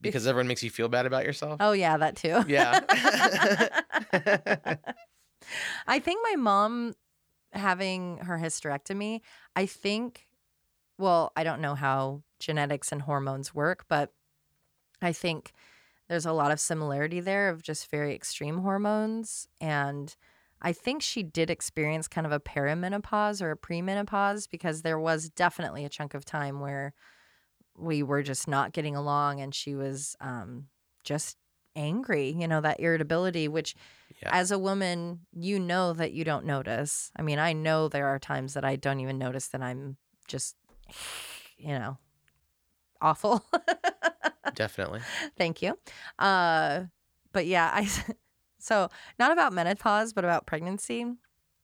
[0.00, 1.58] because everyone makes you feel bad about yourself.
[1.60, 2.44] Oh, yeah, that too.
[2.48, 2.80] Yeah.
[5.86, 6.94] I think my mom
[7.52, 9.20] having her hysterectomy,
[9.54, 10.25] I think,
[10.98, 14.12] well, I don't know how genetics and hormones work, but
[15.02, 15.52] I think
[16.08, 19.48] there's a lot of similarity there of just very extreme hormones.
[19.60, 20.14] And
[20.62, 25.28] I think she did experience kind of a perimenopause or a premenopause because there was
[25.28, 26.94] definitely a chunk of time where
[27.76, 30.68] we were just not getting along and she was um,
[31.04, 31.36] just
[31.74, 33.74] angry, you know, that irritability, which
[34.22, 34.30] Yeah.
[34.32, 37.10] as a woman, you know that you don't notice.
[37.16, 40.56] I mean, I know there are times that I don't even notice that I'm just,
[41.58, 41.98] you know,
[43.00, 43.44] awful.
[44.54, 45.00] Definitely.
[45.36, 45.78] Thank you.
[46.18, 46.84] Uh,
[47.32, 47.88] but yeah, I
[48.58, 51.06] so not about menopause, but about pregnancy.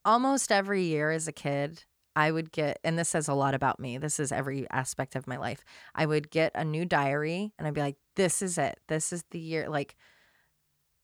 [0.04, 3.80] Almost every year as a kid, I would get, and this says a lot about
[3.80, 3.98] me.
[3.98, 5.64] This is every aspect of my life.
[5.94, 8.80] I would get a new diary, and I'd be like, "This is it.
[8.88, 9.96] This is the year." Like,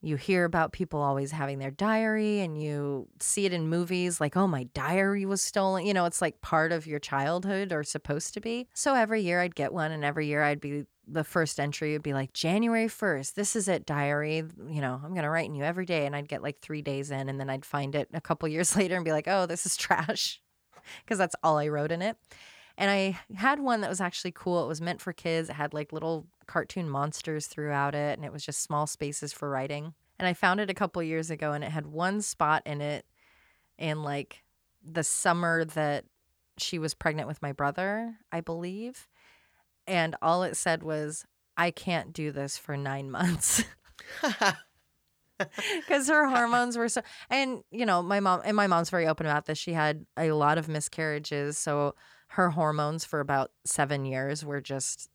[0.00, 4.37] you hear about people always having their diary, and you see it in movies, like,
[4.37, 8.34] "Oh, my diary was stolen." You know, it's like part of your childhood or supposed
[8.34, 8.68] to be.
[8.74, 12.02] So every year I'd get one, and every year I'd be the first entry would
[12.02, 13.34] be like January 1st.
[13.34, 14.44] This is it, diary.
[14.68, 16.06] You know, I'm going to write in you every day.
[16.06, 18.76] And I'd get like three days in, and then I'd find it a couple years
[18.76, 20.40] later and be like, oh, this is trash.
[21.04, 22.16] Because that's all I wrote in it.
[22.78, 24.64] And I had one that was actually cool.
[24.64, 25.50] It was meant for kids.
[25.50, 29.48] It had like little cartoon monsters throughout it, and it was just small spaces for
[29.48, 29.94] writing.
[30.18, 33.06] And I found it a couple years ago, and it had one spot in it
[33.78, 34.42] in like
[34.82, 36.04] the summer that
[36.56, 39.06] she was pregnant with my brother, I believe.
[39.87, 41.24] And all it said was,
[41.56, 43.62] I can't do this for nine months.
[45.76, 49.24] Because her hormones were so, and you know, my mom, and my mom's very open
[49.24, 49.56] about this.
[49.56, 51.56] She had a lot of miscarriages.
[51.56, 51.94] So
[52.30, 55.08] her hormones for about seven years were just,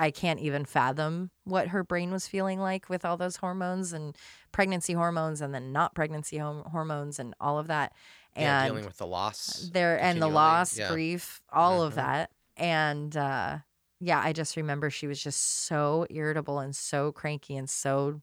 [0.00, 4.16] I can't even fathom what her brain was feeling like with all those hormones and
[4.50, 7.92] pregnancy hormones and then not pregnancy hom- hormones and all of that.
[8.34, 9.68] yeah, And dealing with the loss.
[9.72, 10.88] there and the loss, Yeah.
[10.88, 11.96] grief, all of Mhm.
[11.96, 12.30] that.
[12.56, 13.58] And uh
[14.02, 18.22] yeah, I just remember she was just so irritable and so cranky and so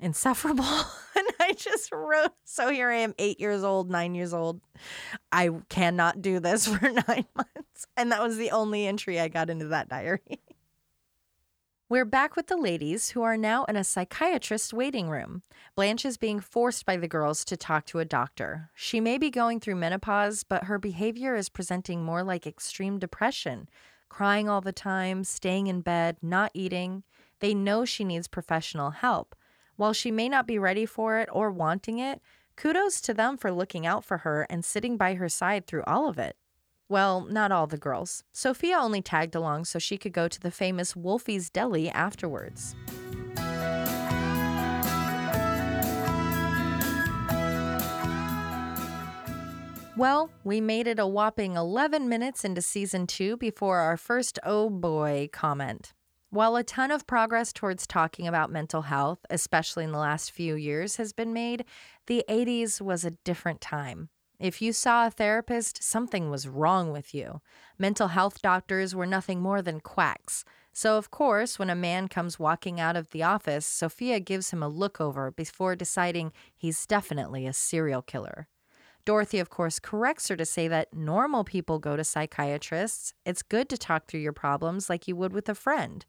[0.00, 0.64] insufferable.
[1.16, 1.26] and
[1.58, 4.60] just wrote, so here I am, eight years old, nine years old.
[5.32, 7.86] I cannot do this for nine months.
[7.96, 10.20] And that was the only entry I got into that diary.
[11.88, 15.42] We're back with the ladies who are now in a psychiatrist waiting room.
[15.76, 18.70] Blanche is being forced by the girls to talk to a doctor.
[18.74, 23.68] She may be going through menopause, but her behavior is presenting more like extreme depression,
[24.08, 27.04] crying all the time, staying in bed, not eating.
[27.38, 29.36] They know she needs professional help.
[29.76, 32.20] While she may not be ready for it or wanting it,
[32.56, 36.08] kudos to them for looking out for her and sitting by her side through all
[36.08, 36.36] of it.
[36.88, 38.24] Well, not all the girls.
[38.32, 42.74] Sophia only tagged along so she could go to the famous Wolfie's Deli afterwards.
[49.96, 54.68] Well, we made it a whopping 11 minutes into season two before our first oh
[54.68, 55.94] boy comment.
[56.36, 60.54] While a ton of progress towards talking about mental health, especially in the last few
[60.54, 61.64] years, has been made,
[62.08, 64.10] the 80s was a different time.
[64.38, 67.40] If you saw a therapist, something was wrong with you.
[67.78, 70.44] Mental health doctors were nothing more than quacks.
[70.74, 74.62] So, of course, when a man comes walking out of the office, Sophia gives him
[74.62, 78.46] a look over before deciding he's definitely a serial killer.
[79.06, 83.14] Dorothy, of course, corrects her to say that normal people go to psychiatrists.
[83.24, 86.04] It's good to talk through your problems like you would with a friend.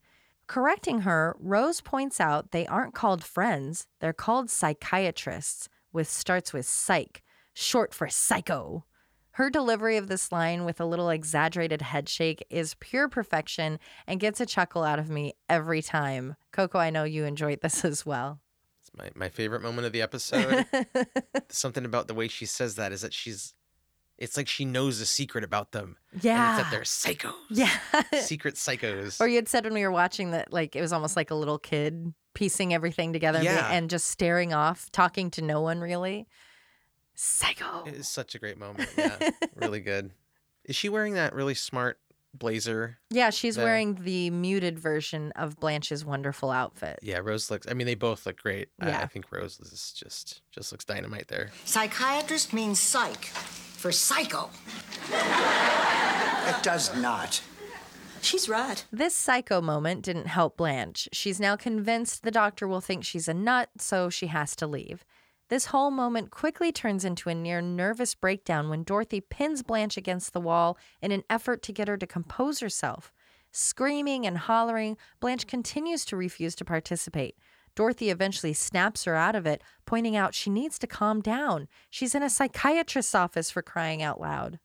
[0.47, 6.65] Correcting her, Rose points out they aren't called friends, they're called psychiatrists, with starts with
[6.65, 7.21] psych,
[7.53, 8.85] short for psycho.
[9.31, 13.77] Her delivery of this line with a little exaggerated head shake is pure perfection
[14.07, 16.37] and gets a chuckle out of me every time.
[16.53, 18.39] Coco, I know you enjoyed this as well.
[18.81, 20.65] It's my, my favorite moment of the episode.
[21.49, 23.53] Something about the way she says that is that she's,
[24.17, 25.97] it's like she knows a secret about them.
[26.11, 26.57] And it's Yeah.
[26.57, 27.33] that they're psychos.
[27.49, 27.69] Yeah.
[28.21, 29.21] Secret psychos.
[29.21, 31.35] Or you had said when we were watching that, like, it was almost like a
[31.35, 33.71] little kid piecing everything together and Yeah.
[33.71, 36.27] and just staring off, talking to no one really.
[37.15, 37.83] Psycho.
[37.85, 38.89] It is such a great moment.
[38.97, 39.17] Yeah.
[39.55, 40.11] really good.
[40.65, 41.99] Is she wearing that really smart
[42.33, 42.97] blazer?
[43.09, 43.65] Yeah, she's there.
[43.65, 46.99] wearing the muted version of Blanche's wonderful outfit.
[47.01, 47.65] Yeah, Rose looks.
[47.69, 48.69] I mean, they both look great.
[48.79, 51.49] I, I think Rose is just just looks dynamite there.
[51.65, 53.31] Psychiatrist means psych
[53.77, 54.49] for psycho.
[55.09, 57.41] It does not.
[58.21, 58.83] She's right.
[58.91, 61.07] This psycho moment didn't help Blanche.
[61.13, 65.05] She's now convinced the doctor will think she's a nut, so she has to leave.
[65.49, 70.33] This whole moment quickly turns into a near nervous breakdown when Dorothy pins Blanche against
[70.33, 73.13] the wall in an effort to get her to compose herself.
[73.51, 77.37] Screaming and hollering, Blanche continues to refuse to participate.
[77.77, 81.67] Dorothy eventually snaps her out of it, pointing out she needs to calm down.
[81.91, 84.57] She's in a psychiatrist's office for crying out loud.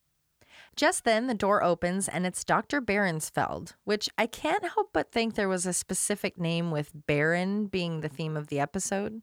[0.77, 2.81] Just then, the door opens and it's Dr.
[2.81, 8.01] Berensfeld, which I can't help but think there was a specific name with Baron being
[8.01, 9.21] the theme of the episode.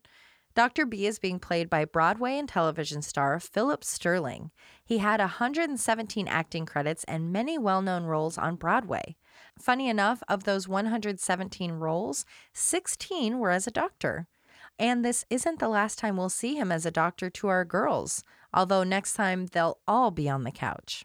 [0.54, 0.86] Dr.
[0.86, 4.52] B is being played by Broadway and television star Philip Sterling.
[4.84, 9.16] He had 117 acting credits and many well known roles on Broadway.
[9.62, 14.28] Funny enough, of those 117 roles, 16 were as a doctor.
[14.78, 18.24] And this isn't the last time we'll see him as a doctor to our girls,
[18.54, 21.04] although next time they'll all be on the couch.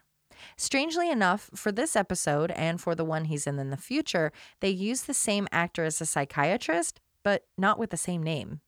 [0.57, 4.31] Strangely enough, for this episode and for the one he's in in the future,
[4.61, 8.61] they use the same actor as a psychiatrist, but not with the same name.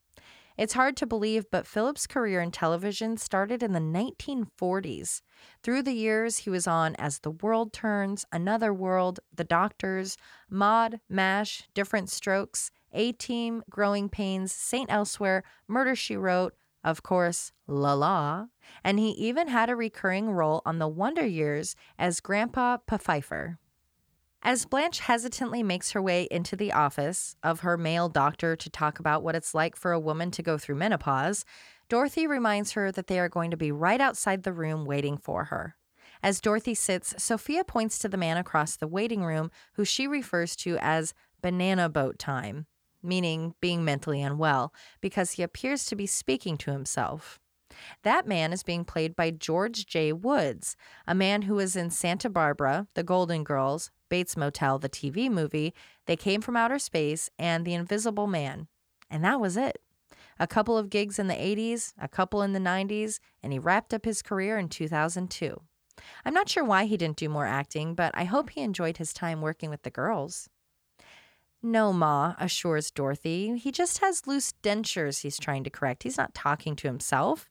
[0.57, 5.21] It's hard to believe, but Philip's career in television started in the 1940s.
[5.61, 10.17] Through the years, he was on As the World Turns, Another World, The Doctors,
[10.49, 14.91] Maude, MASH, Diff'rent Strokes, A Team, Growing Pains, St.
[14.91, 17.93] Elsewhere, Murder She Wrote, of course, L.A.
[17.95, 18.45] Law,
[18.83, 23.59] and he even had a recurring role on The Wonder Years as Grandpa Pfeiffer.
[24.43, 28.99] As Blanche hesitantly makes her way into the office of her male doctor to talk
[28.99, 31.43] about what it's like for a woman to go through menopause,
[31.89, 35.45] Dorothy reminds her that they are going to be right outside the room waiting for
[35.45, 35.75] her.
[36.21, 40.55] As Dorothy sits, Sophia points to the man across the waiting room who she refers
[40.57, 42.67] to as banana boat time,
[43.03, 47.39] meaning being mentally unwell, because he appears to be speaking to himself.
[48.03, 50.13] That man is being played by George J.
[50.13, 50.75] Woods,
[51.07, 55.73] a man who was in Santa Barbara, The Golden Girls, Bates Motel, the TV movie,
[56.05, 58.67] They Came from Outer Space, and The Invisible Man.
[59.09, 59.81] And that was it.
[60.39, 63.93] A couple of gigs in the 80s, a couple in the 90s, and he wrapped
[63.93, 65.61] up his career in 2002.
[66.23, 69.13] I'm not sure why he didn't do more acting, but I hope he enjoyed his
[69.13, 70.49] time working with the girls.
[71.63, 73.57] No, Ma, assures Dorothy.
[73.57, 76.03] He just has loose dentures he's trying to correct.
[76.03, 77.49] He's not talking to himself.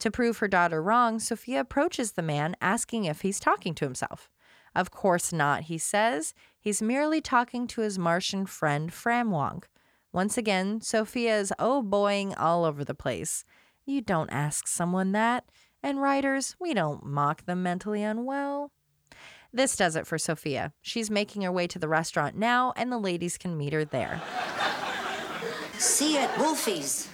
[0.00, 4.30] To prove her daughter wrong, Sophia approaches the man, asking if he's talking to himself.
[4.74, 6.34] Of course not, he says.
[6.60, 9.64] He's merely talking to his Martian friend, Framwonk.
[10.12, 13.44] Once again, Sophia is oh boying all over the place.
[13.84, 15.44] You don't ask someone that.
[15.82, 18.72] And writers, we don't mock the mentally unwell.
[19.52, 20.72] This does it for Sophia.
[20.82, 24.20] She's making her way to the restaurant now, and the ladies can meet her there.
[25.78, 27.08] See you at Wolfie's.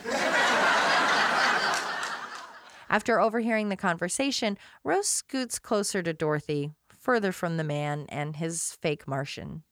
[2.92, 8.76] After overhearing the conversation, Rose scoots closer to Dorothy, further from the man and his
[8.82, 9.62] fake Martian.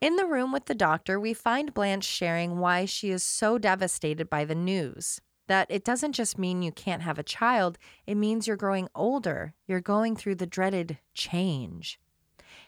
[0.00, 4.28] In the room with the doctor, we find Blanche sharing why she is so devastated
[4.28, 5.20] by the news.
[5.46, 7.78] That it doesn't just mean you can't have a child,
[8.08, 9.54] it means you're growing older.
[9.68, 12.00] You're going through the dreaded change.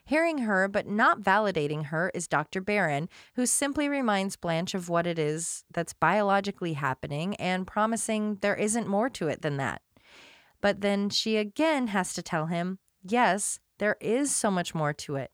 [0.04, 2.60] Hearing her but not validating her is Dr.
[2.60, 8.56] Barron, who simply reminds Blanche of what it is that's biologically happening and promising there
[8.56, 9.82] isn't more to it than that.
[10.60, 15.16] But then she again has to tell him, yes, there is so much more to
[15.16, 15.30] it.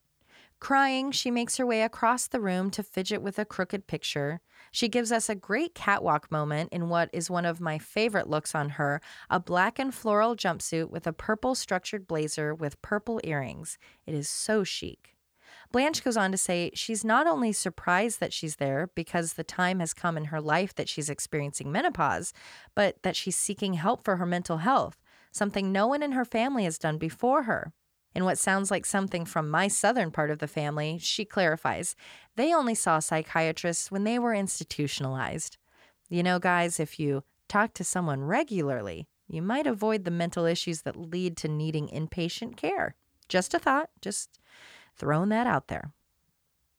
[0.61, 4.41] Crying, she makes her way across the room to fidget with a crooked picture.
[4.73, 8.55] She gives us a great catwalk moment in what is one of my favorite looks
[8.55, 9.01] on her
[9.31, 13.79] a black and floral jumpsuit with a purple structured blazer with purple earrings.
[14.07, 15.17] It is so chic.
[15.73, 19.81] Blanche goes on to say she's not only surprised that she's there because the time
[19.81, 22.33] has come in her life that she's experiencing menopause,
[22.75, 25.03] but that she's seeking help for her mental health,
[25.33, 27.73] something no one in her family has done before her.
[28.17, 31.95] In what sounds like something from my southern part of the family, she clarifies
[32.35, 35.59] they only saw psychiatrists when they were institutionalized.
[36.09, 40.81] You know, guys, if you talk to someone regularly, you might avoid the mental issues
[40.81, 42.95] that lead to needing inpatient care.
[43.29, 44.41] Just a thought, just
[44.97, 45.93] throwing that out there.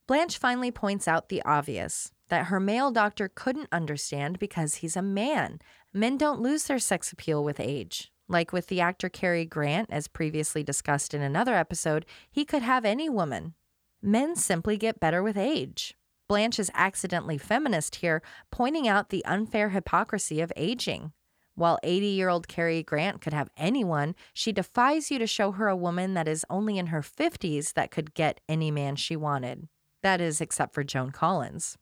[0.08, 5.02] Blanche finally points out the obvious that her male doctor couldn't understand because he's a
[5.02, 5.60] man.
[5.92, 8.10] Men don't lose their sex appeal with age.
[8.28, 12.84] Like with the actor Cary Grant, as previously discussed in another episode, he could have
[12.84, 13.54] any woman.
[14.02, 15.96] Men simply get better with age.
[16.28, 21.12] Blanche is accidentally feminist here, pointing out the unfair hypocrisy of aging.
[21.54, 25.66] While 80 year old Cary Grant could have anyone, she defies you to show her
[25.66, 29.68] a woman that is only in her 50s that could get any man she wanted.
[30.02, 31.78] That is, except for Joan Collins.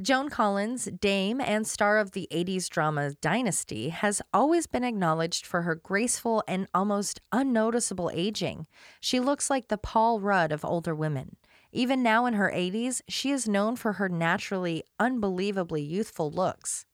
[0.00, 5.62] Joan Collins, dame and star of the 80s drama Dynasty, has always been acknowledged for
[5.62, 8.66] her graceful and almost unnoticeable aging.
[9.00, 11.36] She looks like the Paul Rudd of older women.
[11.70, 16.86] Even now in her 80s, she is known for her naturally, unbelievably youthful looks.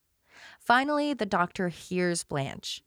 [0.59, 2.83] Finally, the doctor hears Blanche.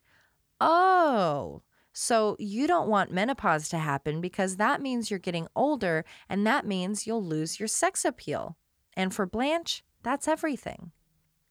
[0.59, 1.61] Oh,
[1.93, 6.67] so you don't want menopause to happen because that means you're getting older and that
[6.67, 8.57] means you'll lose your sex appeal.
[8.97, 10.91] And for Blanche, that's everything.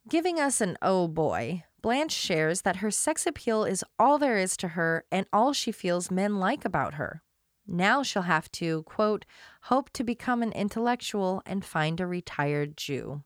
[0.09, 4.57] Giving us an oh boy, Blanche shares that her sex appeal is all there is
[4.59, 7.23] to her and all she feels men like about her.
[7.67, 9.27] Now she'll have to, quote,
[9.63, 13.23] hope to become an intellectual and find a retired Jew.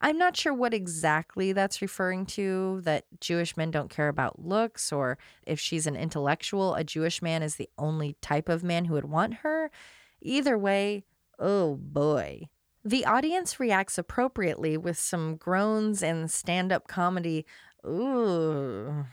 [0.00, 4.92] I'm not sure what exactly that's referring to, that Jewish men don't care about looks,
[4.92, 8.94] or if she's an intellectual, a Jewish man is the only type of man who
[8.94, 9.70] would want her.
[10.20, 11.04] Either way,
[11.38, 12.48] oh boy.
[12.86, 17.46] The audience reacts appropriately with some groans and stand up comedy.
[17.86, 19.06] Ooh.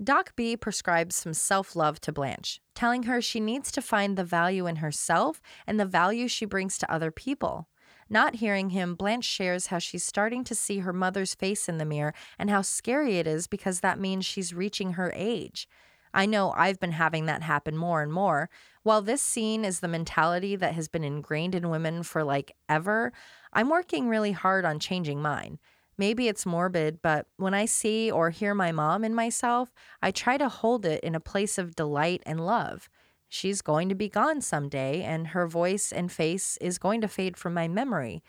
[0.00, 4.22] Doc B prescribes some self love to Blanche, telling her she needs to find the
[4.22, 7.68] value in herself and the value she brings to other people.
[8.08, 11.84] Not hearing him, Blanche shares how she's starting to see her mother's face in the
[11.84, 15.68] mirror and how scary it is because that means she's reaching her age.
[16.12, 18.50] I know I've been having that happen more and more.
[18.82, 23.12] While this scene is the mentality that has been ingrained in women for like ever,
[23.52, 25.58] I'm working really hard on changing mine.
[25.98, 30.38] Maybe it's morbid, but when I see or hear my mom in myself, I try
[30.38, 32.88] to hold it in a place of delight and love.
[33.28, 37.36] She's going to be gone someday, and her voice and face is going to fade
[37.36, 38.22] from my memory.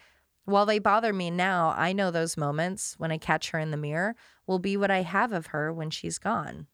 [0.46, 3.78] While they bother me now, I know those moments when I catch her in the
[3.78, 4.16] mirror
[4.48, 6.66] will be what I have of her when she's gone.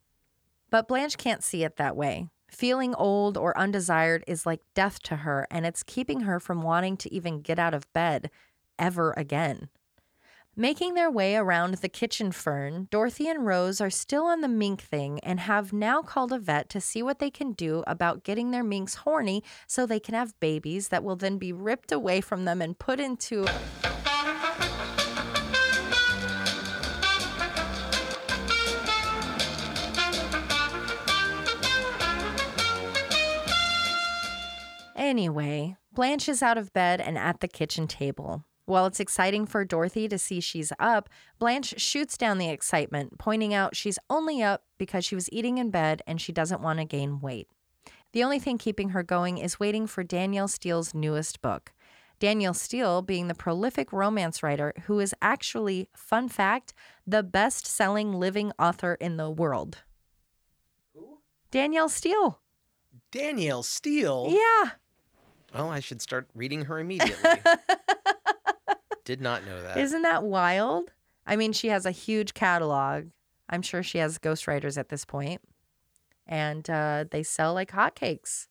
[0.76, 2.28] But Blanche can't see it that way.
[2.52, 6.98] Feeling old or undesired is like death to her, and it's keeping her from wanting
[6.98, 8.30] to even get out of bed
[8.78, 9.70] ever again.
[10.54, 14.82] Making their way around the kitchen fern, Dorothy and Rose are still on the mink
[14.82, 18.52] thing and have now called a vet to see what they can do about getting
[18.52, 22.44] their minks horny so they can have babies that will then be ripped away from
[22.44, 23.46] them and put into.
[35.06, 38.44] Anyway, Blanche is out of bed and at the kitchen table.
[38.66, 43.54] While it's exciting for Dorothy to see she's up, Blanche shoots down the excitement, pointing
[43.54, 46.86] out she's only up because she was eating in bed and she doesn't want to
[46.86, 47.48] gain weight.
[48.14, 51.72] The only thing keeping her going is waiting for Danielle Steel's newest book.
[52.20, 56.74] Danielle Steel being the prolific romance writer who is actually, fun fact,
[57.06, 59.84] the best selling living author in the world.
[60.96, 61.20] Who?
[61.52, 62.40] Danielle Steel.
[63.12, 64.30] Danielle Steel.
[64.32, 64.72] Yeah.
[65.56, 67.30] Well, I should start reading her immediately.
[69.06, 69.78] Did not know that.
[69.78, 70.92] Isn't that wild?
[71.26, 73.06] I mean, she has a huge catalog.
[73.50, 75.42] I'm sure she has ghostwriters at this point,
[76.28, 78.48] and uh, they sell like hotcakes.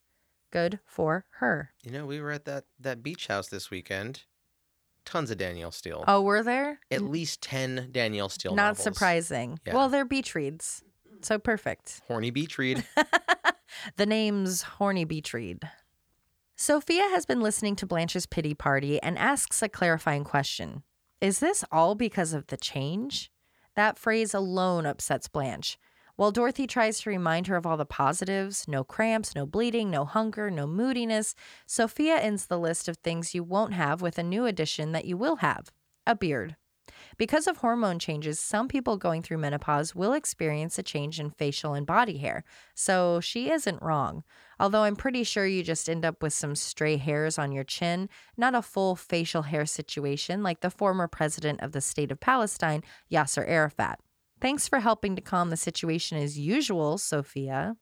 [0.52, 1.72] Good for her.
[1.82, 4.22] You know, we were at that that beach house this weekend.
[5.04, 6.04] tons of Danielle Steel.
[6.06, 6.78] Oh, were there?
[6.90, 8.56] At least 10 Danielle Steel novels.
[8.56, 8.84] Not novels.
[8.84, 9.58] surprising.
[9.66, 9.74] Yeah.
[9.74, 10.82] Well, they're beach reads.
[11.22, 12.00] So perfect.
[12.06, 12.84] Horny beach read.
[13.96, 15.68] the name's Horny Beach Read.
[16.56, 20.84] Sophia has been listening to Blanche's pity party and asks a clarifying question
[21.20, 23.32] Is this all because of the change?
[23.74, 25.78] That phrase alone upsets Blanche.
[26.14, 30.04] While Dorothy tries to remind her of all the positives no cramps, no bleeding, no
[30.04, 31.34] hunger, no moodiness
[31.66, 35.16] Sophia ends the list of things you won't have with a new addition that you
[35.16, 35.72] will have
[36.06, 36.54] a beard.
[37.16, 41.74] Because of hormone changes, some people going through menopause will experience a change in facial
[41.74, 42.44] and body hair.
[42.74, 44.24] So she isn't wrong.
[44.60, 48.08] Although I'm pretty sure you just end up with some stray hairs on your chin,
[48.36, 52.82] not a full facial hair situation like the former president of the state of Palestine,
[53.10, 53.98] Yasser Arafat.
[54.40, 57.76] Thanks for helping to calm the situation as usual, Sophia.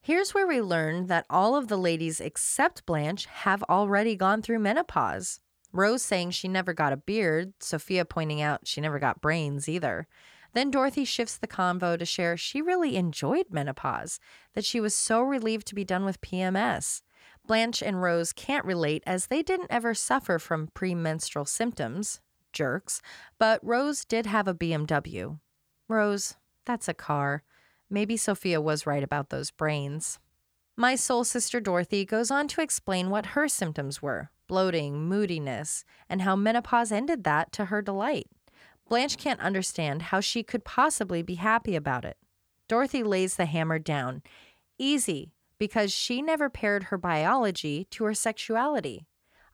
[0.00, 4.58] Here's where we learn that all of the ladies except Blanche have already gone through
[4.58, 5.41] menopause.
[5.72, 10.06] Rose saying she never got a beard, Sophia pointing out she never got brains either.
[10.52, 14.20] Then Dorothy shifts the convo to share she really enjoyed menopause,
[14.54, 17.02] that she was so relieved to be done with PMS.
[17.46, 22.20] Blanche and Rose can't relate as they didn't ever suffer from premenstrual symptoms,
[22.52, 23.00] jerks,
[23.38, 25.38] but Rose did have a BMW.
[25.88, 27.42] Rose, that's a car.
[27.88, 30.18] Maybe Sophia was right about those brains.
[30.76, 36.22] My soul sister Dorothy goes on to explain what her symptoms were bloating, moodiness, and
[36.22, 38.26] how menopause ended that to her delight.
[38.88, 42.16] Blanche can't understand how she could possibly be happy about it.
[42.68, 44.22] Dorothy lays the hammer down.
[44.78, 49.06] Easy, because she never paired her biology to her sexuality.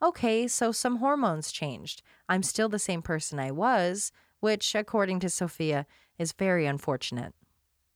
[0.02, 2.02] Okay, so some hormones changed.
[2.28, 5.86] I'm still the same person I was, which, according to Sophia,
[6.18, 7.34] is very unfortunate.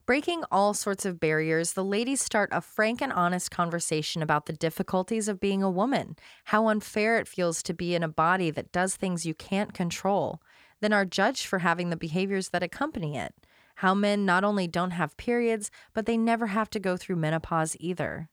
[0.05, 4.53] Breaking all sorts of barriers, the ladies start a frank and honest conversation about the
[4.53, 8.73] difficulties of being a woman, how unfair it feels to be in a body that
[8.73, 10.43] does things you can't control,
[10.81, 13.33] then are judged for having the behaviors that accompany it,
[13.77, 17.77] how men not only don't have periods, but they never have to go through menopause
[17.79, 18.29] either.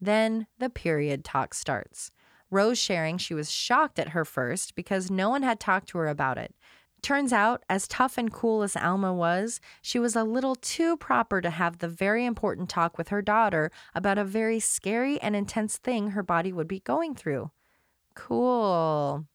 [0.00, 2.10] Then the period talk starts.
[2.50, 6.08] Rose sharing she was shocked at her first because no one had talked to her
[6.08, 6.54] about it.
[7.04, 11.42] Turns out, as tough and cool as Alma was, she was a little too proper
[11.42, 15.76] to have the very important talk with her daughter about a very scary and intense
[15.76, 17.50] thing her body would be going through.
[18.14, 19.26] Cool.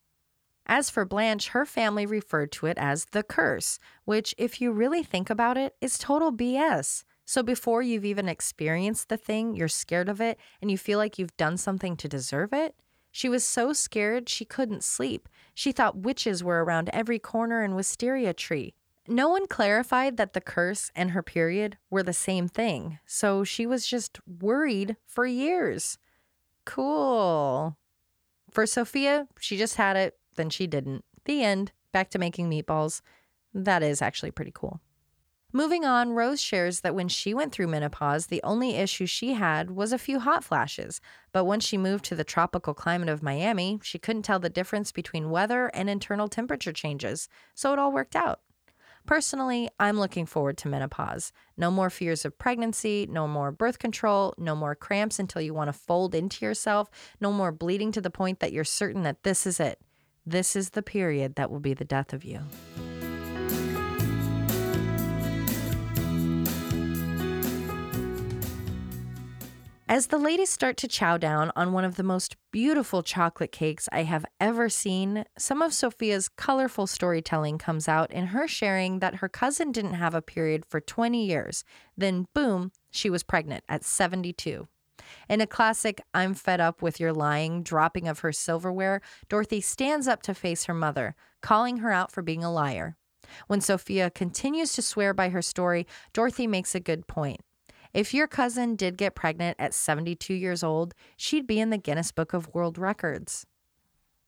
[0.65, 5.03] As for Blanche, her family referred to it as the curse, which, if you really
[5.03, 7.03] think about it, is total BS.
[7.23, 11.19] So before you've even experienced the thing, you're scared of it and you feel like
[11.19, 12.73] you've done something to deserve it?
[13.11, 15.27] She was so scared she couldn't sleep.
[15.53, 18.75] She thought witches were around every corner and wisteria tree.
[19.07, 23.65] No one clarified that the curse and her period were the same thing, so she
[23.65, 25.97] was just worried for years.
[26.65, 27.75] Cool.
[28.51, 31.03] For Sophia, she just had it, then she didn't.
[31.25, 31.71] The end.
[31.91, 33.01] Back to making meatballs.
[33.51, 34.79] That is actually pretty cool.
[35.51, 39.71] Moving on, Rose shares that when she went through menopause, the only issue she had
[39.71, 41.01] was a few hot flashes.
[41.31, 44.91] But once she moved to the tropical climate of Miami, she couldn't tell the difference
[44.91, 48.41] between weather and internal temperature changes, so it all worked out.
[49.07, 51.31] Personally, I'm looking forward to menopause.
[51.57, 55.69] No more fears of pregnancy, no more birth control, no more cramps until you want
[55.69, 59.47] to fold into yourself, no more bleeding to the point that you're certain that this
[59.47, 59.79] is it.
[60.27, 62.41] This is the period that will be the death of you.
[69.89, 73.89] As the ladies start to chow down on one of the most beautiful chocolate cakes
[73.91, 79.15] I have ever seen, some of Sophia's colorful storytelling comes out in her sharing that
[79.15, 81.63] her cousin didn't have a period for 20 years.
[81.97, 84.67] Then, boom, she was pregnant at 72.
[85.27, 90.07] In a classic I'm fed up with your lying dropping of her silverware, Dorothy stands
[90.07, 92.95] up to face her mother, calling her out for being a liar.
[93.47, 97.41] When Sophia continues to swear by her story, Dorothy makes a good point.
[97.93, 102.11] If your cousin did get pregnant at 72 years old, she'd be in the Guinness
[102.11, 103.47] Book of World Records.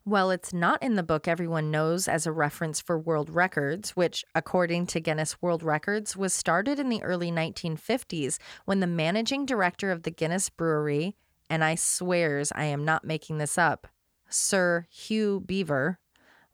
[0.04, 4.26] Well, it's not in the book everyone knows as a reference for world records, which,
[4.34, 9.92] according to Guinness World Records, was started in the early 1950s when the managing director
[9.92, 11.16] of the Guinness Brewery,
[11.52, 13.88] and I swears I am not making this up,
[14.28, 16.00] Sir Hugh Beaver,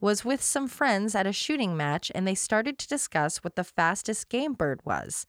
[0.02, 3.64] was with some friends at a shooting match and they started to discuss what the
[3.64, 5.26] fastest game bird was.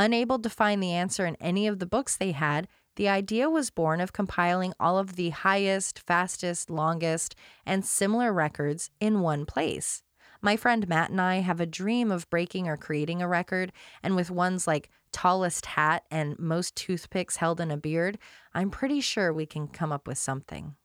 [0.00, 3.70] Unable to find the answer in any of the books they had, the idea was
[3.70, 7.34] born of compiling all of the highest, fastest, longest,
[7.66, 10.04] and similar records in one place.
[10.40, 14.14] My friend Matt and I have a dream of breaking or creating a record, and
[14.14, 18.18] with ones like tallest hat and most toothpicks held in a beard,
[18.54, 20.76] I'm pretty sure we can come up with something.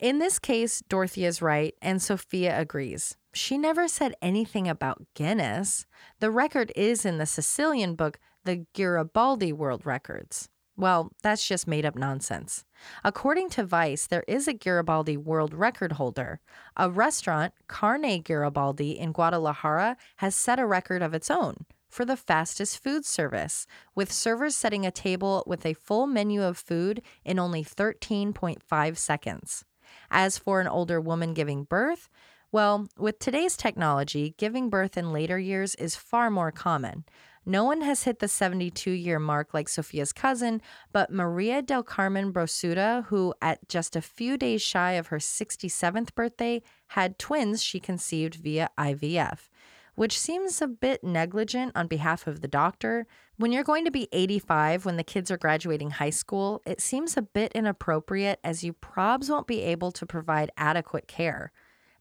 [0.00, 3.16] In this case, Dorothy is right, and Sophia agrees.
[3.34, 5.86] She never said anything about Guinness.
[6.20, 10.48] The record is in the Sicilian book, the Garibaldi World Records.
[10.76, 12.64] Well, that's just made up nonsense.
[13.02, 16.40] According to Vice, there is a Garibaldi world record holder.
[16.76, 22.16] A restaurant, Carne Garibaldi in Guadalajara, has set a record of its own for the
[22.16, 23.66] fastest food service,
[23.96, 29.64] with servers setting a table with a full menu of food in only 13.5 seconds.
[30.10, 32.08] As for an older woman giving birth,
[32.54, 37.04] well, with today's technology, giving birth in later years is far more common.
[37.44, 42.32] No one has hit the 72 year mark like Sophia's cousin, but Maria del Carmen
[42.32, 47.80] Bousada, who at just a few days shy of her 67th birthday had twins she
[47.80, 49.48] conceived via IVF,
[49.96, 53.08] which seems a bit negligent on behalf of the doctor.
[53.36, 57.16] When you're going to be 85 when the kids are graduating high school, it seems
[57.16, 61.50] a bit inappropriate as you probs won't be able to provide adequate care.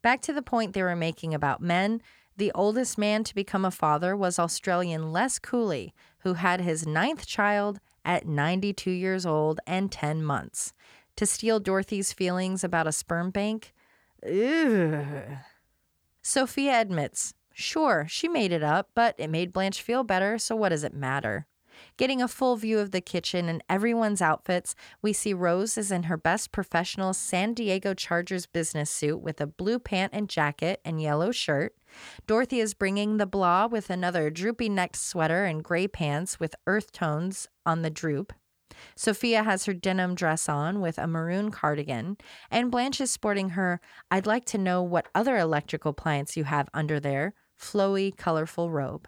[0.04, 2.01] Back to the point they were making about men.
[2.36, 7.26] The oldest man to become a father was Australian Les Cooley, who had his ninth
[7.26, 10.74] child at 92 years old and 10 months.
[11.16, 13.74] To steal Dorothy's feelings about a sperm bank?
[14.26, 15.38] Ugh.
[16.22, 20.70] Sophia admits, sure, she made it up, but it made Blanche feel better, so what
[20.70, 21.47] does it matter?
[21.97, 26.03] Getting a full view of the kitchen and everyone's outfits, we see Rose is in
[26.03, 31.01] her best professional San Diego Chargers business suit with a blue pant and jacket and
[31.01, 31.76] yellow shirt.
[32.26, 36.91] Dorothy is bringing the blah with another droopy necked sweater and gray pants with earth
[36.91, 38.34] tones on the droop.
[38.95, 42.17] Sophia has her denim dress on with a maroon cardigan,
[42.49, 46.69] and Blanche is sporting her I'd like to know what other electrical appliance you have
[46.74, 49.07] under there flowy, colorful robe.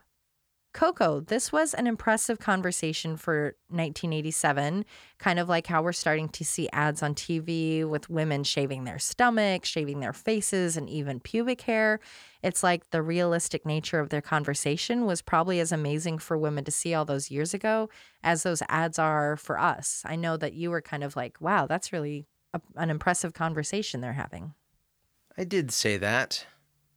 [0.76, 4.84] Coco, this was an impressive conversation for 1987,
[5.20, 9.00] kind of like how we're starting to see ads on TV with women shaving their
[9.00, 12.02] stomach, shaving their faces, and even pubic hair.
[12.44, 16.72] It's like the realistic nature of their conversation was probably as amazing for women to
[16.72, 17.90] see all those years ago
[18.22, 20.04] as those ads are for us.
[20.06, 24.02] I know that you were kind of like, wow, that's really a, an impressive conversation
[24.02, 24.54] they're having.
[25.38, 26.46] I did say that,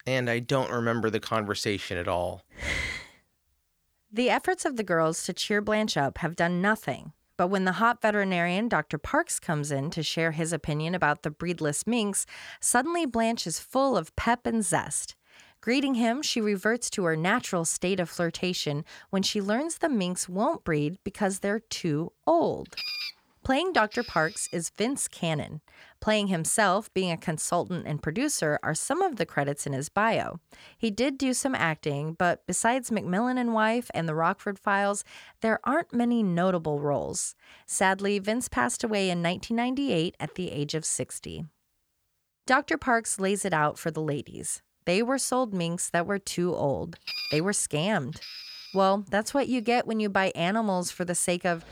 [0.04, 2.42] and I don't remember the conversation at all.
[4.10, 7.12] The efforts of the girls to cheer Blanche up have done nothing.
[7.36, 8.96] But when the hot veterinarian, Dr.
[8.96, 12.24] Parks, comes in to share his opinion about the breedless minks,
[12.58, 15.14] suddenly Blanche is full of pep and zest.
[15.60, 20.26] Greeting him, she reverts to her natural state of flirtation when she learns the minks
[20.26, 22.76] won't breed because they're too old.
[23.44, 24.02] Playing Dr.
[24.02, 25.60] Parks is Vince Cannon.
[26.00, 30.38] Playing himself, being a consultant and producer, are some of the credits in his bio.
[30.76, 35.02] He did do some acting, but besides McMillan and Wife and The Rockford Files,
[35.40, 37.34] there aren't many notable roles.
[37.66, 41.46] Sadly, Vince passed away in 1998 at the age of 60.
[42.46, 42.78] Dr.
[42.78, 44.62] Parks lays it out for the ladies.
[44.86, 46.96] They were sold minks that were too old.
[47.30, 48.20] They were scammed.
[48.72, 51.64] Well, that's what you get when you buy animals for the sake of.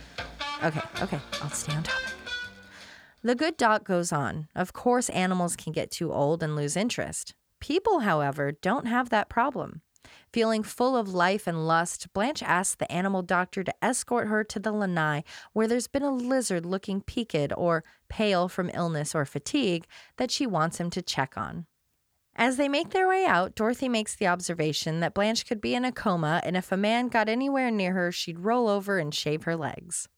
[0.62, 2.05] Okay, okay, I'll stay on topic.
[3.26, 4.46] The good doc goes on.
[4.54, 7.34] Of course, animals can get too old and lose interest.
[7.58, 9.80] People, however, don't have that problem.
[10.32, 14.60] Feeling full of life and lust, Blanche asks the animal doctor to escort her to
[14.60, 19.88] the lanai where there's been a lizard looking peaked or pale from illness or fatigue
[20.18, 21.66] that she wants him to check on.
[22.36, 25.84] As they make their way out, Dorothy makes the observation that Blanche could be in
[25.84, 29.42] a coma, and if a man got anywhere near her, she'd roll over and shave
[29.42, 30.08] her legs.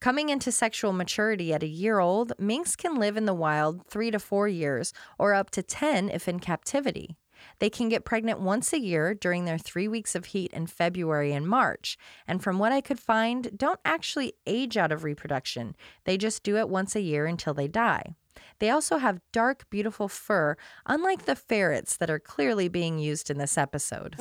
[0.00, 4.10] Coming into sexual maturity at a year old, minks can live in the wild three
[4.10, 7.16] to four years, or up to 10 if in captivity.
[7.58, 11.34] They can get pregnant once a year during their three weeks of heat in February
[11.34, 15.76] and March, and from what I could find, don't actually age out of reproduction.
[16.04, 18.14] They just do it once a year until they die.
[18.58, 23.36] They also have dark, beautiful fur, unlike the ferrets that are clearly being used in
[23.36, 24.16] this episode.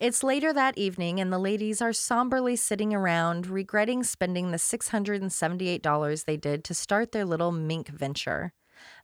[0.00, 6.24] It's later that evening, and the ladies are somberly sitting around, regretting spending the $678
[6.24, 8.54] they did to start their little mink venture.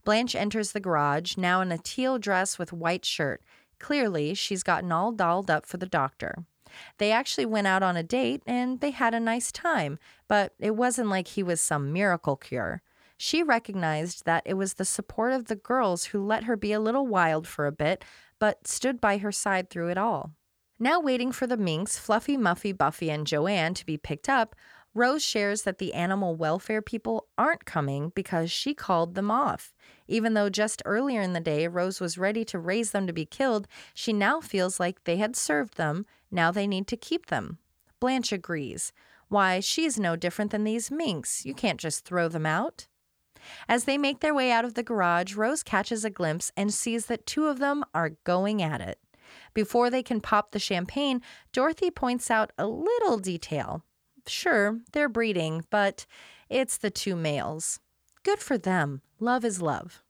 [0.06, 3.42] Blanche enters the garage, now in a teal dress with white shirt.
[3.78, 6.46] Clearly, she's gotten all dolled up for the doctor.
[6.96, 10.76] They actually went out on a date and they had a nice time, but it
[10.76, 12.80] wasn't like he was some miracle cure.
[13.18, 16.80] She recognized that it was the support of the girls who let her be a
[16.80, 18.02] little wild for a bit,
[18.38, 20.32] but stood by her side through it all.
[20.78, 24.54] Now waiting for the minks, Fluffy, Muffy, Buffy, and Joanne to be picked up,
[24.92, 29.74] Rose shares that the animal welfare people aren't coming because she called them off.
[30.08, 33.26] Even though just earlier in the day Rose was ready to raise them to be
[33.26, 37.58] killed, she now feels like they had served them, now they need to keep them.
[38.00, 38.92] Blanche agrees.
[39.28, 41.44] Why, she's no different than these minks.
[41.44, 42.86] You can't just throw them out.
[43.68, 47.06] As they make their way out of the garage, Rose catches a glimpse and sees
[47.06, 48.98] that two of them are going at it.
[49.56, 53.82] Before they can pop the champagne, Dorothy points out a little detail.
[54.26, 56.04] Sure, they're breeding, but
[56.50, 57.80] it's the two males.
[58.22, 59.00] Good for them.
[59.18, 60.02] Love is love.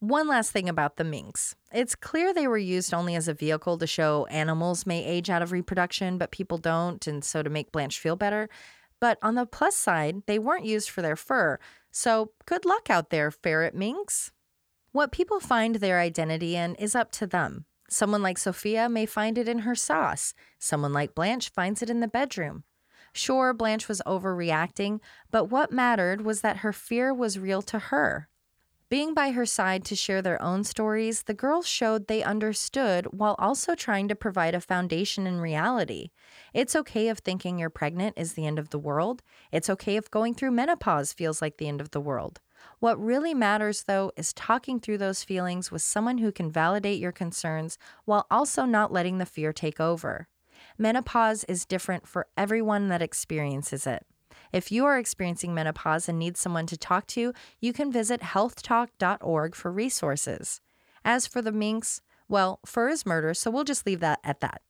[0.00, 1.54] One last thing about the minks.
[1.72, 5.40] It's clear they were used only as a vehicle to show animals may age out
[5.40, 8.48] of reproduction, but people don't, and so to make Blanche feel better.
[8.98, 11.60] But on the plus side, they weren't used for their fur,
[11.92, 14.32] so good luck out there, ferret minks.
[14.90, 17.66] What people find their identity in is up to them.
[17.88, 22.00] Someone like Sophia may find it in her sauce, someone like Blanche finds it in
[22.00, 22.64] the bedroom.
[23.12, 28.28] Sure, Blanche was overreacting, but what mattered was that her fear was real to her.
[28.90, 33.34] Being by her side to share their own stories, the girls showed they understood while
[33.38, 36.10] also trying to provide a foundation in reality.
[36.52, 39.22] It's okay if thinking you're pregnant is the end of the world.
[39.50, 42.40] It's okay if going through menopause feels like the end of the world.
[42.84, 47.12] What really matters, though, is talking through those feelings with someone who can validate your
[47.12, 50.28] concerns while also not letting the fear take over.
[50.76, 54.04] Menopause is different for everyone that experiences it.
[54.52, 59.54] If you are experiencing menopause and need someone to talk to, you can visit healthtalk.org
[59.54, 60.60] for resources.
[61.06, 64.60] As for the minks, well, fur is murder, so we'll just leave that at that.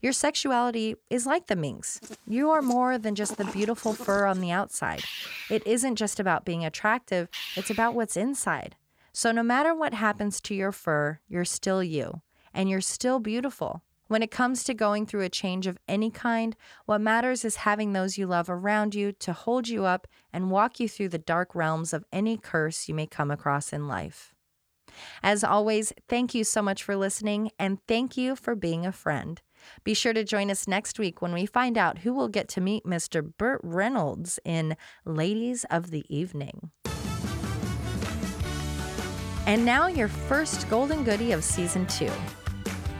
[0.00, 2.00] Your sexuality is like the minks.
[2.26, 5.02] You are more than just the beautiful fur on the outside.
[5.50, 8.76] It isn't just about being attractive, it's about what's inside.
[9.12, 12.22] So, no matter what happens to your fur, you're still you,
[12.54, 13.82] and you're still beautiful.
[14.06, 16.54] When it comes to going through a change of any kind,
[16.86, 20.78] what matters is having those you love around you to hold you up and walk
[20.78, 24.32] you through the dark realms of any curse you may come across in life.
[25.22, 29.42] As always, thank you so much for listening and thank you for being a friend.
[29.84, 32.60] Be sure to join us next week when we find out who will get to
[32.60, 33.32] meet Mr.
[33.36, 36.70] Burt Reynolds in Ladies of the Evening.
[39.46, 42.12] And now, your first golden goodie of season two.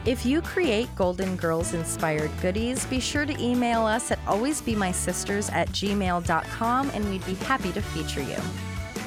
[0.05, 5.67] If you create Golden Girls inspired goodies, be sure to email us at alwaysbemysisters at
[5.69, 8.37] gmail.com and we'd be happy to feature you.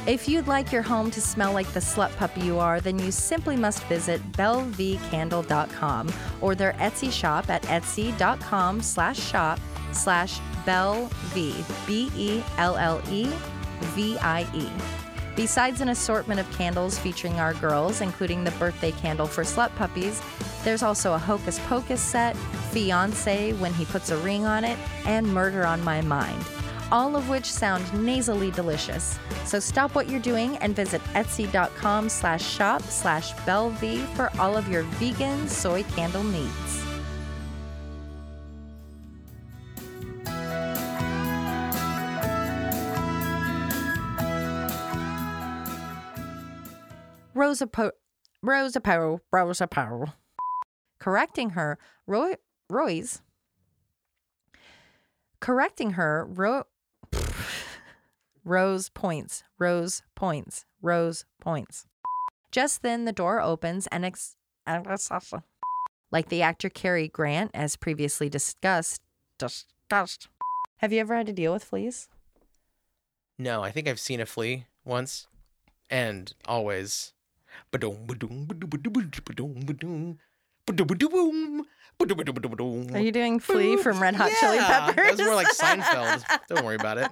[0.04, 3.12] If you'd like your home to smell like the slut puppy you are, then you
[3.12, 9.60] simply must visit belleviecandle.com or their Etsy shop at etsy.com slash shop
[9.92, 12.42] slash bellevie, B-E-L-L-E-V-I-E.
[15.36, 20.20] Besides an assortment of candles featuring our girls, including the birthday candle for slut puppies,
[20.64, 22.36] there's also a Hocus Pocus set,
[22.72, 26.44] Fiance when he puts a ring on it, and Murder on My Mind,
[26.92, 29.18] all of which sound nasally delicious.
[29.44, 34.68] So stop what you're doing and visit etsy.com slash shop slash bellevie for all of
[34.68, 36.84] your vegan soy candle needs.
[47.34, 47.92] Rosa po-
[48.42, 50.14] Rosa Powell, Rosa Powell.
[51.00, 52.34] Correcting her, Roy,
[52.68, 53.22] Roy's.
[55.40, 56.64] Correcting her, Ro-
[58.44, 61.86] Rose points, Rose points, Rose points.
[62.50, 64.36] Just then the door opens and ex-
[66.10, 69.00] like the actor Cary Grant, as previously discussed,
[69.38, 70.28] discussed.
[70.78, 72.08] Have you ever had to deal with fleas?
[73.38, 75.26] No, I think I've seen a flea once,
[75.90, 77.12] and always.
[82.00, 84.96] Are you doing Flea from Red Hot Chili Peppers?
[84.96, 86.24] That was more like Seinfeld.
[86.48, 87.10] Don't worry about it.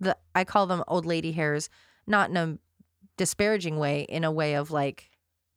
[0.00, 1.70] the I call them old lady hairs,
[2.06, 2.58] not in a
[3.16, 5.10] disparaging way, in a way of like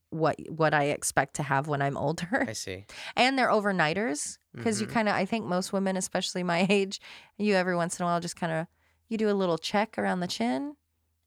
[0.10, 2.46] what what I expect to have when I'm older.
[2.48, 2.86] I see.
[3.16, 4.92] And they're overnighters because you Mhm.
[4.92, 7.02] kind of I think most women, especially my age,
[7.38, 8.68] you every once in a while just kind of
[9.10, 10.76] you do a little check around the chin,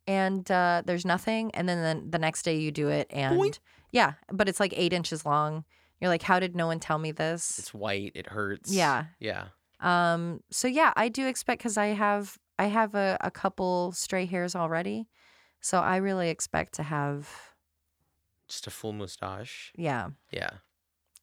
[0.06, 3.58] and uh, there's nothing, and then the, the next day you do it, and Boink.
[3.90, 5.64] yeah, but it's like eight inches long.
[6.00, 7.58] You're like, how did no one tell me this?
[7.58, 8.12] It's white.
[8.14, 8.72] It hurts.
[8.72, 9.04] Yeah.
[9.18, 9.48] Yeah.
[9.80, 14.26] Um, so yeah, I do expect because I have I have a, a couple stray
[14.26, 15.08] hairs already.
[15.60, 17.28] So I really expect to have
[18.48, 19.72] Just a full mustache.
[19.76, 20.50] yeah, Yeah.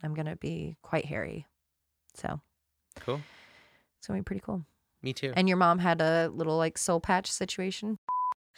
[0.03, 1.45] I'm gonna be quite hairy.
[2.15, 2.39] So
[2.99, 3.21] Cool.
[3.97, 4.65] it's gonna be pretty cool.
[5.03, 5.34] Me too.
[5.36, 7.99] And your mom had a little like soul patch situation.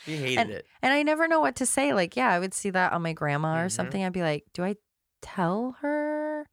[0.06, 0.66] She hated and, it.
[0.82, 1.94] And I never know what to say.
[1.94, 3.72] Like, yeah, I would see that on my grandma or Mhm.
[3.72, 4.02] something.
[4.04, 4.76] I'd be like, do I
[5.22, 6.48] tell her?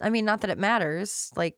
[0.00, 1.30] I mean, not that it matters.
[1.36, 1.56] Like,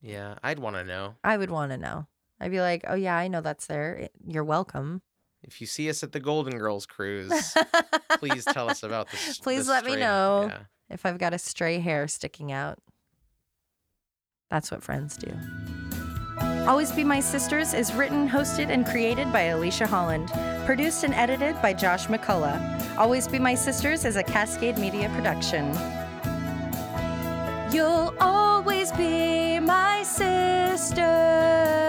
[0.00, 0.36] Yeah.
[0.42, 1.14] I'd want to know.
[1.24, 2.06] I would want to know.
[2.40, 4.08] I'd be like, oh yeah, I know that's there.
[4.26, 5.02] You're welcome.
[5.42, 7.54] If you see us at the Golden Girls cruise,
[8.18, 9.38] please tell us about this.
[9.38, 10.46] Please let me know.
[10.50, 10.58] Yeah.
[10.90, 12.78] if I've got a stray hair sticking out.
[14.50, 15.32] That's what friends do.
[16.66, 20.32] Always Be My Sisters is written, hosted, and created by Alicia Holland.
[20.66, 22.98] Produced and edited by Josh McCullough.
[22.98, 25.72] Always Be My Sisters is a Cascade Media production.
[27.72, 31.85] You'll always be my sister.